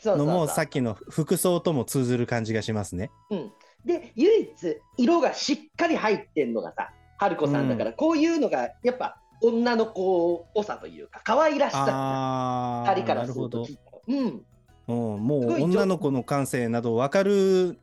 [0.04, 3.12] のもさっきの服装とも通ずる感じがしますね。
[3.30, 3.52] うん、
[3.86, 13.68] で、唯一、色がしっかり入ってんのがさ、春子さんだから、こういうのが、やっぱ、女の子っぽさというか、可愛らしさ二人からすなると。
[14.08, 14.42] うん。
[14.88, 17.80] うん、もすごいう女の子の感性など分かる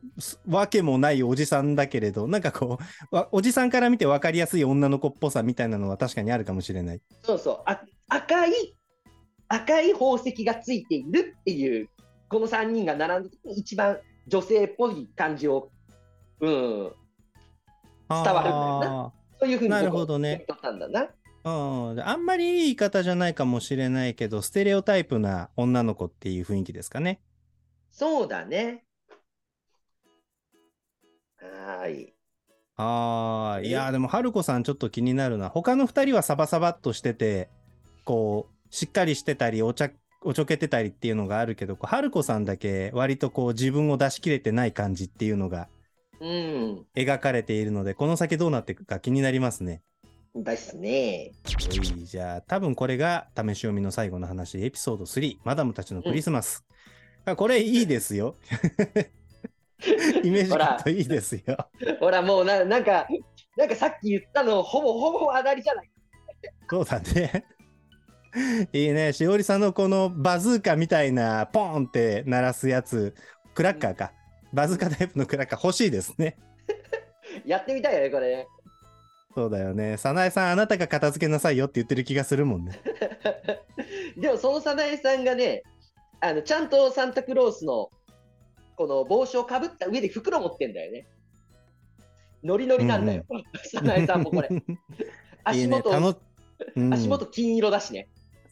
[0.47, 2.79] わけもないおじさんだけれど、なんかこ
[3.11, 7.01] う、わおじさんから見て分かりやすい女の子っぽさみたいなのは確かにあるかもしれない。
[7.23, 8.75] そうそうあ赤い
[9.49, 11.89] 赤い宝石がついているっていう
[12.29, 15.69] この3人が並んだ時に一番女性っぽい感じを、
[16.39, 16.93] うん、伝
[18.09, 21.09] わるんだよなそういうふうになる僕ほどねったんだな。
[21.45, 27.19] うん、あんまりいい言い方じゃないかもしれないけど、ステレオタイプな女の子っていう雰囲気ですかね。
[27.91, 28.85] そうだね。
[31.37, 32.13] はーい。
[32.77, 33.67] ああ、え？
[33.67, 35.49] いやーでも、春子さんちょっと気になるな。
[35.49, 37.49] 他の二人はサバサバっとしてて、
[38.05, 45.67] こう、しっかりしてたり、おちゃ、おちょけてたりっていうのがあるけど、こう春子さんだけ割とこう自分を出し切れてない感じっていうのが
[46.21, 46.85] うん。
[46.95, 49.83] 描かれているので、この先どうなっていくか気になりますね。
[50.35, 51.31] ですね。
[52.05, 56.65] じゃあ、多分これが試し読みの最後の話、エピソード3、マダムたちのクリスマス。
[57.25, 58.35] あこれいいですよ。
[60.23, 61.69] イメージカットいいですよ。
[61.99, 63.07] ほら、もうななんか、
[63.57, 65.89] なんかさっき言ったの、ほぼほぼ当たりじゃない？
[66.69, 67.45] そうだね。
[68.73, 69.13] いいね。
[69.13, 73.13] しおりさんのこのバズーカみたいなポーンって鳴らすやつ、
[73.53, 74.11] クラッカーか。
[74.51, 76.37] バズーカタイプのクラッカー欲しいですね。
[77.45, 78.47] やってみたいよね、これ。
[79.35, 79.97] そうだよね。
[79.97, 82.79] 早苗さん、あなたが片付けなさいよって言ってる気がするもんね。
[84.17, 85.63] でもその早苗さんがね
[86.19, 87.89] あのちゃんとサンタクロースの
[88.75, 91.05] この帽子をかぶった上で袋持ってんだよね
[92.43, 93.25] ノリノリなんだよ、
[93.71, 94.77] 早苗さんもこれ いい
[95.43, 96.21] 足元ね楽
[96.75, 98.07] うん足元金色だしね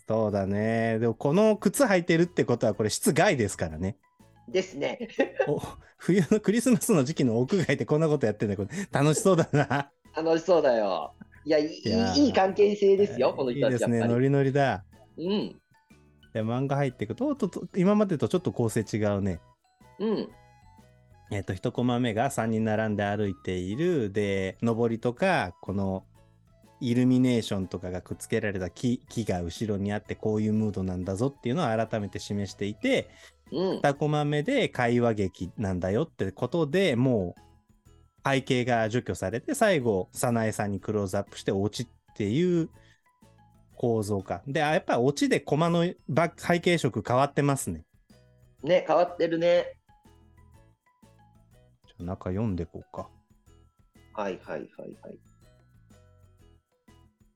[0.08, 1.00] そうだね。
[1.00, 3.96] でも、この靴履いてるってことは、これ室外ですからね。
[4.50, 5.08] ですね
[5.48, 5.62] お
[5.98, 9.92] 冬のクリスマスの時期の屋外でこんなことやってんだこれ楽しそうだな。
[10.16, 11.14] 楽しそうだよ
[11.46, 11.66] いやい
[12.18, 13.78] いい関係性ですよこのいいですね。
[13.78, 14.84] 人たちやっぱりノリノリだ。
[15.18, 15.62] うん
[16.34, 19.40] で、漫画入っていくと、とと今までとちょっと構成違うね。
[20.00, 20.30] うん。
[21.32, 24.12] えっと、一コマ目が3人並んで歩いている。
[24.12, 26.04] で、上りとか、この、
[26.80, 33.10] イルミネーションとかがくっつけられた木木が後ろにあって、こういうムードなんだぞっていうのを改めて示していて、
[33.52, 33.80] うん。
[33.80, 37.42] 2コマ目で会話劇なんだよってことでもう
[38.24, 42.70] 背景が除去されて最後早苗さんにクローズアップしてオチっていう
[43.76, 45.84] 構造かであやっぱりオチでコマの
[46.38, 47.84] 背景色変わってますね
[48.64, 49.74] ね、変わってるね。
[51.88, 53.10] じゃあ中読んでこうか
[54.14, 55.20] はいはいはいはい。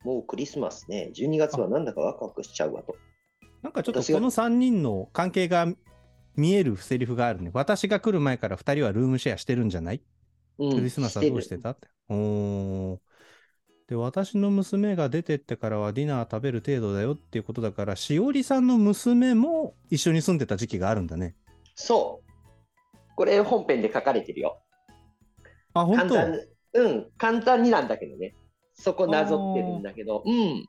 [0.03, 1.11] もうクリスマスね。
[1.15, 2.95] 12月はなんだかワクワクしちゃうわと。
[3.63, 5.65] なんかちょっとこの3人の関係が
[6.35, 9.95] 見えるセリフがあるね私が来る前から2人はルームシェアしてるんじゃない？
[9.95, 10.01] うん
[10.57, 11.71] クリスマスはどうしてた？
[11.71, 11.87] って。
[12.09, 12.97] おー
[13.87, 21.35] で、私の娘が出てってからはディナー食べる程度だよっていうことだから、しおりさんの娘も一緒に住んでた時期があるんだね。
[21.75, 22.97] そう。
[23.15, 24.59] これ本編で書かれてるよ。
[25.73, 26.15] あ、本当？
[26.15, 26.39] 簡単に、
[26.73, 28.35] うん、簡単になんだけどね。
[28.73, 30.65] そこなぞってるんだけど、うん。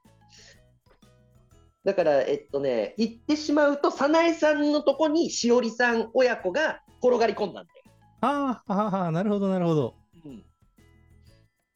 [1.84, 7.76] だから、えっとね、言ってしまうと、早苗さんのとこにしおりさん親子が転がり込んだんだよ。
[8.21, 9.95] あーあなるほど、なるほど。
[10.25, 10.43] うん、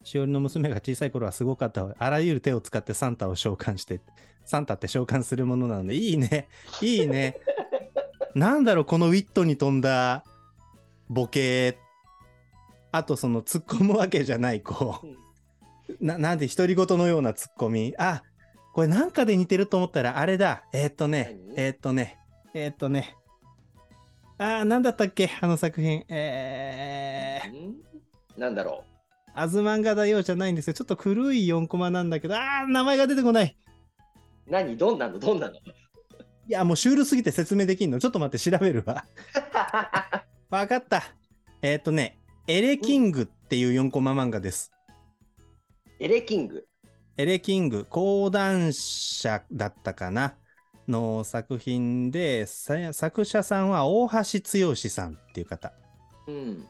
[0.03, 1.95] しおりの娘が小さい頃はすごかったわ。
[1.97, 4.01] あらゆる手を使ってサンタを召喚して、
[4.45, 6.47] サンタって召喚するものなので、いいね。
[6.81, 7.37] いいね。
[8.35, 10.23] なんだろう、このウィットに富んだ
[11.09, 11.77] ボケ。
[12.91, 15.07] あと、その突っ込むわけじゃない、こう。
[15.99, 17.93] ななんで独り言のようなツッコミ。
[17.97, 18.23] あ、
[18.73, 20.63] これなんかで似てると思ったらあれだ。
[20.73, 21.53] えーっとね、何？
[21.57, 22.17] えーっとね、
[22.53, 23.15] えーっとね。
[24.43, 25.29] あー、なんだったっけ？
[25.39, 26.03] あの作品。
[26.09, 27.75] えー、うん？
[28.41, 28.83] なんだろ
[29.35, 30.73] アズマンガだよじゃないんですよ。
[30.73, 33.55] ちょっと古い4コマなんだけど、あー、名前が出てこない。
[34.47, 34.51] う。
[34.51, 34.75] 何？
[34.75, 35.19] どんなの？
[35.19, 35.53] どんなの？
[35.53, 35.59] い
[36.47, 37.99] や、もうシュールすぎて説明できんの。
[37.99, 39.05] ちょっと待って、調べるわ。
[40.49, 41.03] わかった。
[41.61, 42.17] えーっとね、
[42.47, 44.71] エレキングっていう4コマ漫画です。
[45.99, 46.65] エレキング？
[47.17, 50.33] エレキング講談社だったかな
[50.87, 55.71] の作品でさ作者さんは大橋剛さんっていう方
[56.27, 56.65] うん。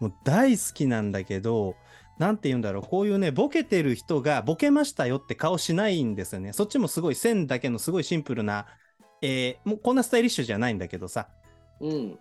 [0.00, 1.74] もう大好きなんだけど
[2.18, 8.66] なんて言うんだろうこういうねボケてる人がボケましたよって顔しないんですよねそっちもすごい線だけのすごいシンプルな、
[9.22, 11.28] えーもうこんなスタイリッシュじゃないんだけどさ
[11.80, 12.18] うん。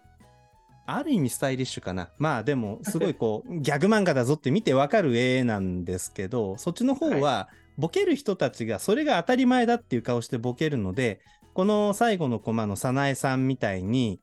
[0.88, 2.10] ある意味スタイリッシュかな。
[2.18, 11.22] まあでも、すごいこう、ギャグ漫画だぞって見てわかる絵なんですけど、そっちの方は、ボケる人たちがそれが当たり前だっていう顔してボケるので、
[11.54, 14.20] この最後のコマの早苗さんみたいに、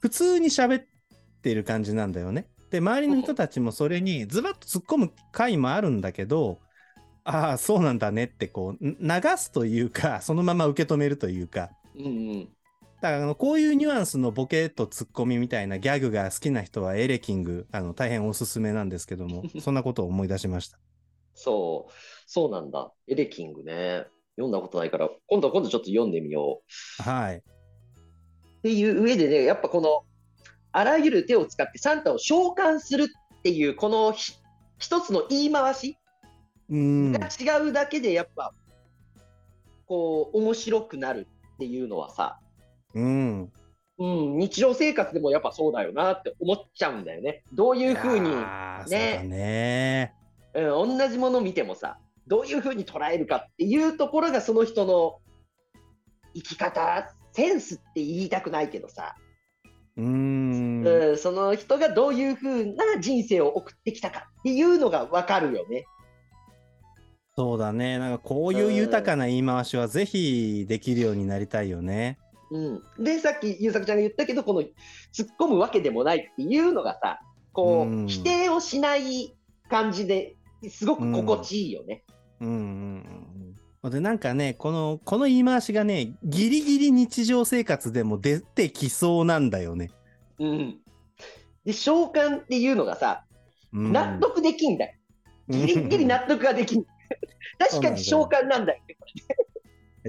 [0.00, 0.84] 普通に喋っ
[1.42, 2.46] てる感じなんだよね。
[2.70, 6.58] で、周りの人たちもそれにズバッと突っ込む回もあるんだけど、
[7.24, 12.48] ああ、そうなんだねってこう、ん流すというか、そのまま受け止めるというか、うんうん。
[13.00, 20.78] だからあのこういうニュアンスのボケとツッコミみたいなギャグが好きな人はエレキングあの大変おすすめなんですけども そんなことを思い出しました。
[21.34, 21.92] そう。
[22.26, 22.92] そうなんだ。
[23.08, 24.04] エレキングね。
[24.36, 26.60] 読んだことないから、今度今度ちょっと読んでみよ
[27.00, 27.02] う。
[27.02, 27.36] はい。
[27.36, 27.42] っ
[28.62, 30.02] ていう上でね、やっぱこの、
[30.72, 34.34] あらゆる手を使ってサンタを召喚するっていう、このひ
[34.78, 35.96] 一つの言い回し
[36.68, 37.12] うん。
[37.12, 38.52] が違うだけで、やっぱ、
[39.86, 42.40] こう、面白くなるっていうのはさ、
[42.94, 43.52] うん。
[43.98, 47.44] うん、日常生活でもやっぱそうだよなって思っちゃうんだよね。
[47.54, 48.30] どういうふうに、
[48.90, 50.14] ねね。
[50.54, 55.18] うん、同じもの見てもさ、どういうふうに捉えるかっていうところがその人の
[56.34, 59.14] 生き方、センスって言いたくないけどさ、
[59.96, 60.82] うん。
[60.84, 65.86] うん、その人がどういうふうな人生を送ってきたかっていうのが分かるよね。
[67.36, 67.98] そうだね。
[67.98, 72.18] なんかこういう豊かな言い回しはぜひできるようになりたいよね。
[72.50, 74.70] うん、で、さっき優作ちゃんが言ったけど、この突っ
[75.38, 77.20] 込むわけでもないっていうのがさ、
[77.52, 79.34] こう、うん否定をしない
[79.68, 80.36] 感じで
[80.68, 82.04] すごく心地いいよね。
[82.08, 83.90] うんうんうんうん。
[83.90, 89.90] でなんかねこのこの言い回しがねギリギリ日常生活でも出てきそうなんだよね。
[90.38, 90.78] うん。
[91.64, 93.24] で、召喚っていうのがさ、
[93.72, 94.94] うん納得できんだよ。
[95.48, 96.84] ギリギリ納得ができん。
[97.58, 98.82] 確かに召喚なんだよ。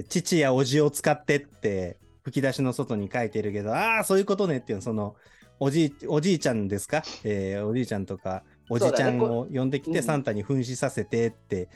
[0.08, 5.16] 父やおじを使ってって吹き出しの外に書いてるけどああそういうことねっていうその
[5.58, 11.68] おじいおじいちゃんですか、えーおじいちゃんとかおじちゃんを呼んできうんてサンタに扮しさせてって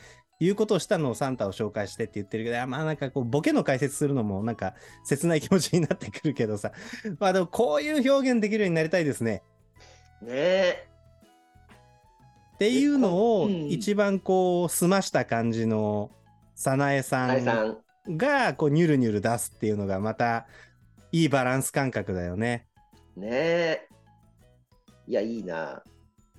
[0.43, 4.75] いうことをしたのをサンタを紹介してって言ってるけどあまあなんかこうボケの解説するのもなんか
[5.05, 6.73] 切ない気持ちになってくるけどさ
[7.19, 9.43] まあでもこういう表現できるようになりたいですね。
[10.21, 10.89] ねえ。
[12.55, 16.11] っていうのをうん一番こう澄ました感じの
[16.55, 17.83] 早苗さん。
[18.09, 20.47] が、こう、ニュルニュル出すっていうのが、また、
[21.13, 22.67] いいバランス感覚だよね。
[23.17, 23.89] ねえ。
[25.07, 25.83] いや、いいな。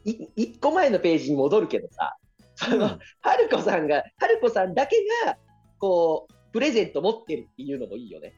[0.03, 2.17] い一個前のページに戻るけどさ、
[2.55, 4.95] その、春子さんが、春子さんだけ
[5.25, 5.37] が、
[5.79, 8.33] こう、プレゼント持ってるっていうのもいいよね。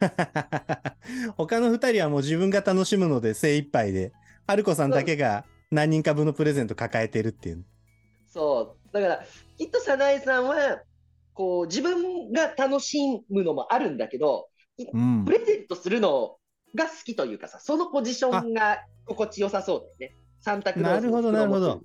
[1.36, 4.12] 他の2人はもう自分が楽しむので精一杯で、
[4.46, 7.64] 春子さんだけが何人か分のプレゼント抱えてるっていう。
[8.26, 8.92] そう。
[8.92, 9.24] だから、
[9.56, 10.82] きっと早苗さんは、
[11.34, 14.48] こう、自分が楽しむのもあるんだけど、
[14.92, 15.32] うんプ。
[15.32, 16.36] レゼントするの
[16.74, 20.16] が好きというかさ、そのポジションが心地よさそうだよね。
[20.40, 21.82] サンタクロースなるほど、なるほど。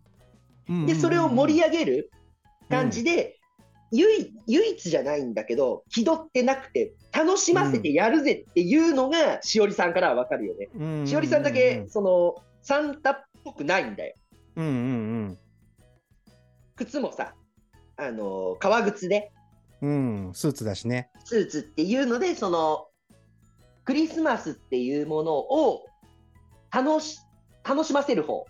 [0.67, 2.11] で、それを盛り上げる
[2.69, 3.39] 感じで、
[3.91, 10.69] 唯一唯一じゃないんだけど、気取ってなくて、楽しませてやるぜっていうのが、しおりさんからはわかるよね。
[10.75, 14.15] うんしおりさんだけ、その、サンタっぽくないんだよ。
[14.55, 15.37] うんうん
[16.75, 17.35] 靴もさ、
[17.97, 19.31] あの、革靴で、
[19.81, 20.27] うん。
[20.27, 21.09] うん、スーツだしね。
[21.23, 22.87] スーツっていうので、その、
[23.85, 25.85] クリスマスっていうものを
[26.71, 27.19] 楽し、
[27.63, 28.45] 楽しませる方。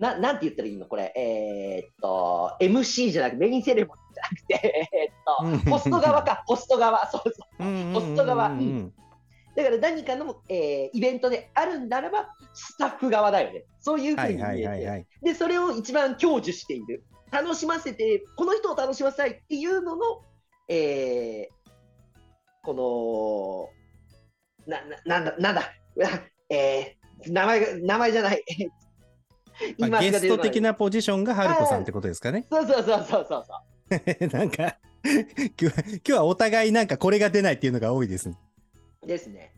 [0.00, 0.86] ななんて言ったらいいの？
[0.86, 1.12] これ。
[1.16, 7.06] えーっと、MC じゃなくて、メインセレモニーじゃなくて、えーっと、ホスト側か、ホスト側。
[7.10, 7.92] そうそう。
[7.92, 8.92] ホスト側うん
[9.56, 13.64] だから何かの、えーイベントであるんならば、スタッフ側だよね。
[13.80, 15.06] そういうふうはいに見えて、はいはいはい。
[15.22, 17.04] で、それを一番享受している。
[17.30, 20.02] 楽しませて、この人を楽しませたいっていうのの、
[20.68, 21.60] えー
[22.62, 23.70] こ
[24.66, 25.62] の、な、な、なんだ、なんだ、
[26.48, 28.42] えー名前が、名前じゃない。
[29.78, 30.70] まあ、ゲスト的な。
[30.70, 32.46] なポジションが春子さんってことですかね。
[32.50, 34.28] そうそうそうそうそうそう。
[34.32, 34.76] なんか
[35.60, 38.36] 今日、今日はお互いなんかこれが出ないっていうのが多いですね。
[39.06, 39.52] ですね。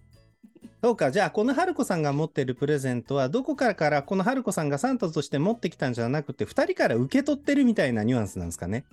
[0.82, 8.84] そうか、じゃあこの春子さんが持ってるプレゼントは、どこからからこの春子さんがサンタとして持ってきたんじゃなくて、2人から受け取ってるみたいなニュアンスなんですかね。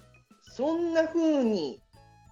[0.41, 1.82] そんな風に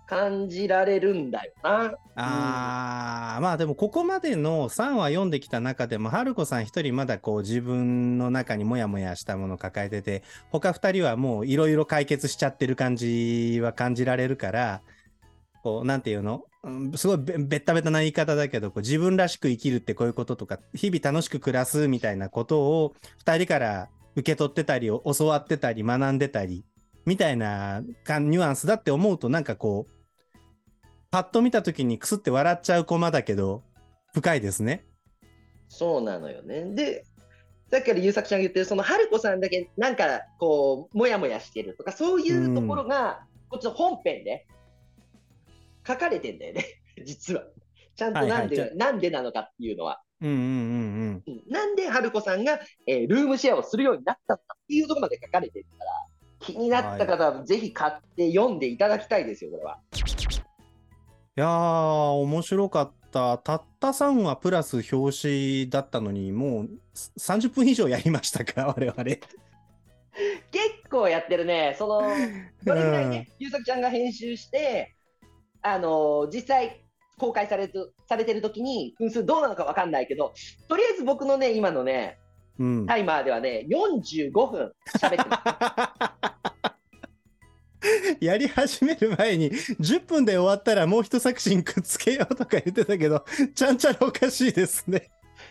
[0.08, 1.94] 感じられるんだよな。
[2.16, 14.82] あー、まあでもここまでの3話読んできた中でも、春子さん一人まだこう自分の中にモヤモヤしたものを抱えてて、他2人はもういろいろ解決しちゃってる感じは感じられるから、
[15.62, 22.96] こう、なんていうの、うんすごいべべったべたな言い方だけど、こう自分らしく生きるってこういうこととか、日々楽しく暮らすみたいなことを
[23.26, 26.64] 2人から受け取ってたり、教わってたり、学んでたり、
[27.06, 29.97] みたいなかニュアンスだって思うと、なんかこう、
[31.12, 33.64] パッと見た時にクスって笑っちゃうコマだけど、
[34.14, 34.86] 深いですね。
[35.70, 36.66] そうなのよね。
[36.74, 37.06] で、
[37.72, 44.48] さっきから優作ちゃんが言ってる、その春子さんだけなんかこう、もやもやしてるとか、そういうところが、こっちの本編で
[45.86, 46.66] 書かれてんだよね、
[47.06, 47.44] 実は。
[47.96, 50.02] ちゃんとなんで、はいはいなんでなのかっていうのは。
[50.22, 51.24] うんうんうんうん。
[51.26, 55.92] うんなんで春子さんが、えールームシェアをするようになったのかっていうところまで書かれてるから、
[56.40, 59.80] 気になった方はぜひ買って読んでいただきたいですよ、これは。
[61.38, 63.38] いやー、面白かった。
[63.38, 66.70] たった3話プラス表紙だったのに、もう
[67.20, 69.04] 30分以上やりましたか、 我々。
[69.04, 69.22] 結
[70.90, 72.02] 構やってるね、その、
[72.64, 74.96] どれぐらいね、優作ちゃんが編集して、
[75.62, 76.84] あのー実際
[77.20, 80.34] 公開されるされてる時に分数どうなのかわかんないけど、
[80.68, 82.18] とりあえず僕のね、今のね、
[82.58, 82.86] うん。
[82.88, 86.34] タイマーではね、45分喋ってます。
[88.20, 95.10] やり始める前に10分で終わったらもう一作品くっつけようとか言ってたけど、ちゃんちゃらおかしいですね。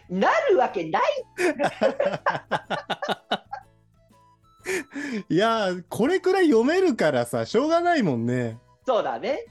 [0.08, 1.02] なるわけない
[5.28, 8.58] いやー、これくらい読めるからさ、しょうがないもんね。
[8.84, 9.46] そうだね。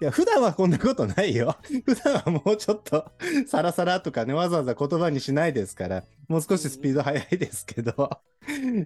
[0.00, 1.56] いや、普段はこんなことないよ。
[1.86, 3.12] 普段はもうちょっと、
[3.46, 8.10] サラサラとかね、わざわざ言葉にしないですから、もう少しスピード速いですけど。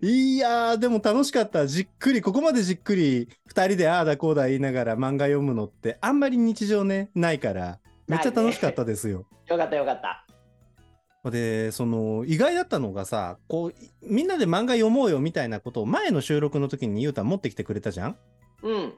[0.02, 1.66] いやー、でも楽しかった。
[1.66, 9.26] じっくり、ここまでじっくり、二人でああだこうだ言いながら漫画読むのって、あんまり日常ね、ないから、めっちゃ楽しかったですよ。
[9.48, 10.24] よかったよかった。
[11.30, 18.16] で、その、意外だったのがさ、こう、みんなで漫画読もうよみたいなことを前の収録の時にゆうた持ってきてくれたじゃん？
[18.62, 18.92] うん。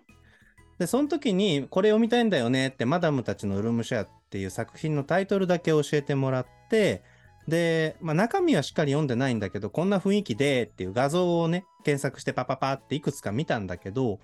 [0.81, 7.03] で、その時に、これ読みたいんだよねって、マダムたちのルームシェアっていう作品のタイトルだけ教えてもらって、
[7.47, 14.21] で、まあ、中身はしっかり読んでないんだけど、こんな雰囲気でっていう画像をね、検索してパパパっていくつか見たんだけど、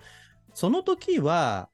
[0.54, 1.68] その時は、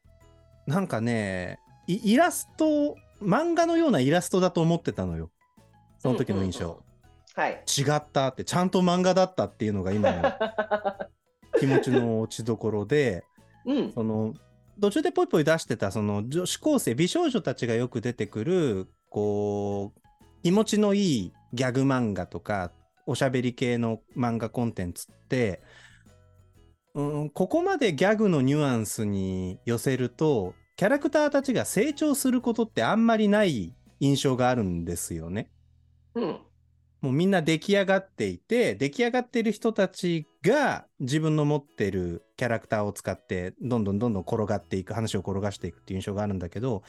[0.66, 5.30] なんかね、イイラスト、漫画のようなイラストだと思ってたのよ。
[6.00, 6.64] その時の印象。
[6.64, 6.82] うんうんうん
[7.34, 7.52] はい。
[7.52, 10.32] 違ったって、ちゃんと漫画だったっていうのが今の
[11.58, 13.24] 気持ちの落ちどころで、
[13.64, 13.92] うん。
[13.92, 14.34] その
[14.80, 20.00] 途中でポイポイ出してたその女子高生美少女たちがよく出てくるこう
[20.42, 22.72] 気持ちのいいギャグ漫画とか
[23.06, 25.60] おしゃべり系の漫画コンテンツって
[26.94, 35.50] うん、ここまでギャグのニュアンスに寄せると、キャラクターたちが成長することってあんまりない印象があるんですよね。
[36.14, 36.38] うん。
[37.02, 46.84] もうみんな出来上がっていて、出来上がってる人たちが自分の持ってるキャラクターを使って、どんどんどんどん転がっていく、話を転がしていくっていう印象があるんだけど、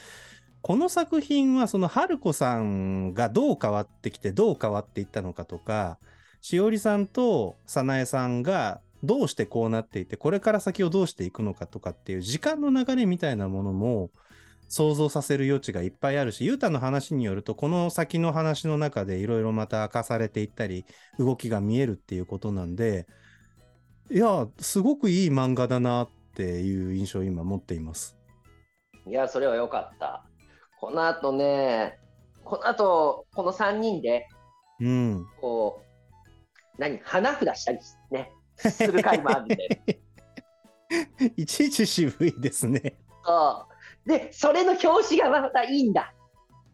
[0.62, 5.98] この作品はその春子さんがどう変わってきて、どう変わっていったのかとか、
[6.40, 14.10] しおりさんと早苗さんがどうしてこうなっていて、これから先をどうしていくのかとかっていう時間の流れみたいなものも
[14.74, 20.84] 想像させる余地がいっぱいあるし、ゆうたの話によると、この先の話の中でいろいろまた明かされていったり、
[21.16, 23.06] 動きが見えるっていうことなんで、
[24.10, 28.18] いや、すごくいい漫画だなっていう印象を今持っています。
[29.06, 30.26] いや、それは良かった。
[30.80, 32.00] この後ね、
[32.42, 34.26] この後、この3人で、
[34.80, 35.26] うん。
[35.40, 35.82] こ
[36.76, 37.78] う、何、花札したり
[38.10, 40.00] ね、する回もあるんで。
[41.36, 42.98] いちいち渋いですね。
[43.24, 43.73] そう。
[44.06, 46.12] で、それの表紙がまたいいんだ。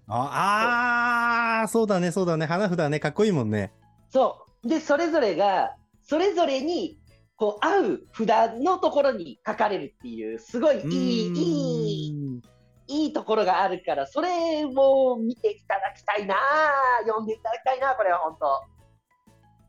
[0.08, 2.46] ああー、そうだね、そうだね。
[2.46, 3.72] 花札ね、かっこいいもんね。
[4.08, 4.68] そう。
[4.68, 6.98] で、それぞれが、それぞれに、
[7.36, 12.42] こう、合う札のところに書かれるっていう、すごいいい、いい、い。
[12.88, 16.34] いいところがあるから、それも見ていただきたいな、
[17.06, 18.62] 読んでいただきたいな、これは本当。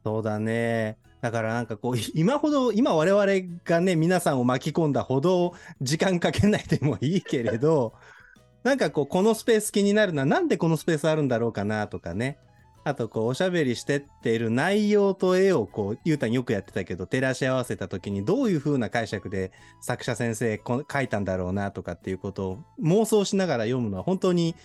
[0.04, 0.98] そうだね。
[1.22, 3.26] だからなんかこう、今ほど、今我々
[3.64, 7.94] がね、皆さんを巻き込んだほど時間かけないでもいいけれど、
[8.64, 12.38] なんかこう、このスペース気になるな、なんでこのスペースあるんだろうかなとかね。
[12.84, 19.52] あとこう、おしゃべりしてっている内容と絵をこう、ゆうたんよくやってたけど、照らし合わせた時にどういう風な解釈で
[19.82, 24.56] 作者先生こ書いたんだろうなとかっていうことを妄想しながら読むのは本当に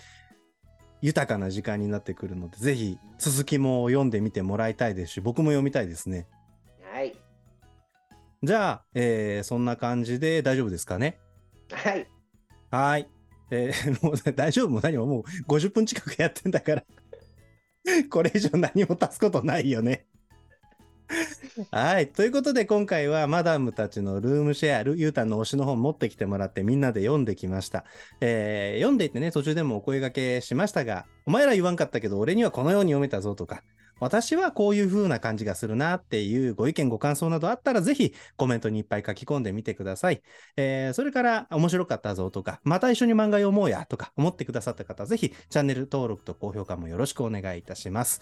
[1.01, 6.25] 豊かな時間になってくるので、ぜひ続きも読んでみてもらいたいですし、僕も読みたいですね。
[8.41, 8.47] はい。
[8.47, 11.19] じゃあ、えーそんな感じで大丈夫ですかね？
[11.71, 12.07] はい。
[12.71, 13.07] はい。
[13.51, 14.69] えー もう大丈夫？
[14.69, 16.83] も何ももう50分近くやってんだから。
[18.09, 20.05] これ以上何も足すことないよね。
[21.71, 22.11] はい。
[22.11, 27.85] ということで今回はマダムたちのルームシェア、ルユータンの推しの本持ってきてもらってみんなで読んできました。
[28.19, 33.63] えー読んでいってね、途中でもお声掛けしましたが、お前ら言わんかったけど俺にはこのように読めたぞとか、
[33.99, 40.21] 私はこういう風な感じがするなっていうご意見ご感想などあったらぜひコメントにいっぱい書き込んでみてください。
[40.55, 48.21] えーそれから面白かったぞとか、また一緒に漫画読もうやとか思ってくださった方、ぜひチャンネル登録と高評価もよろしくお願いいたします。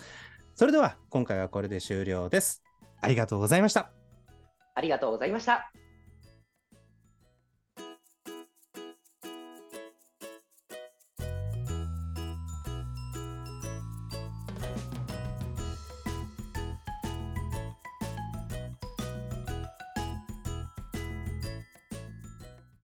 [0.56, 2.64] それでは今回はこれで終了です。
[3.02, 3.92] ありがとうございました。
[4.74, 5.85] ありがとうございました。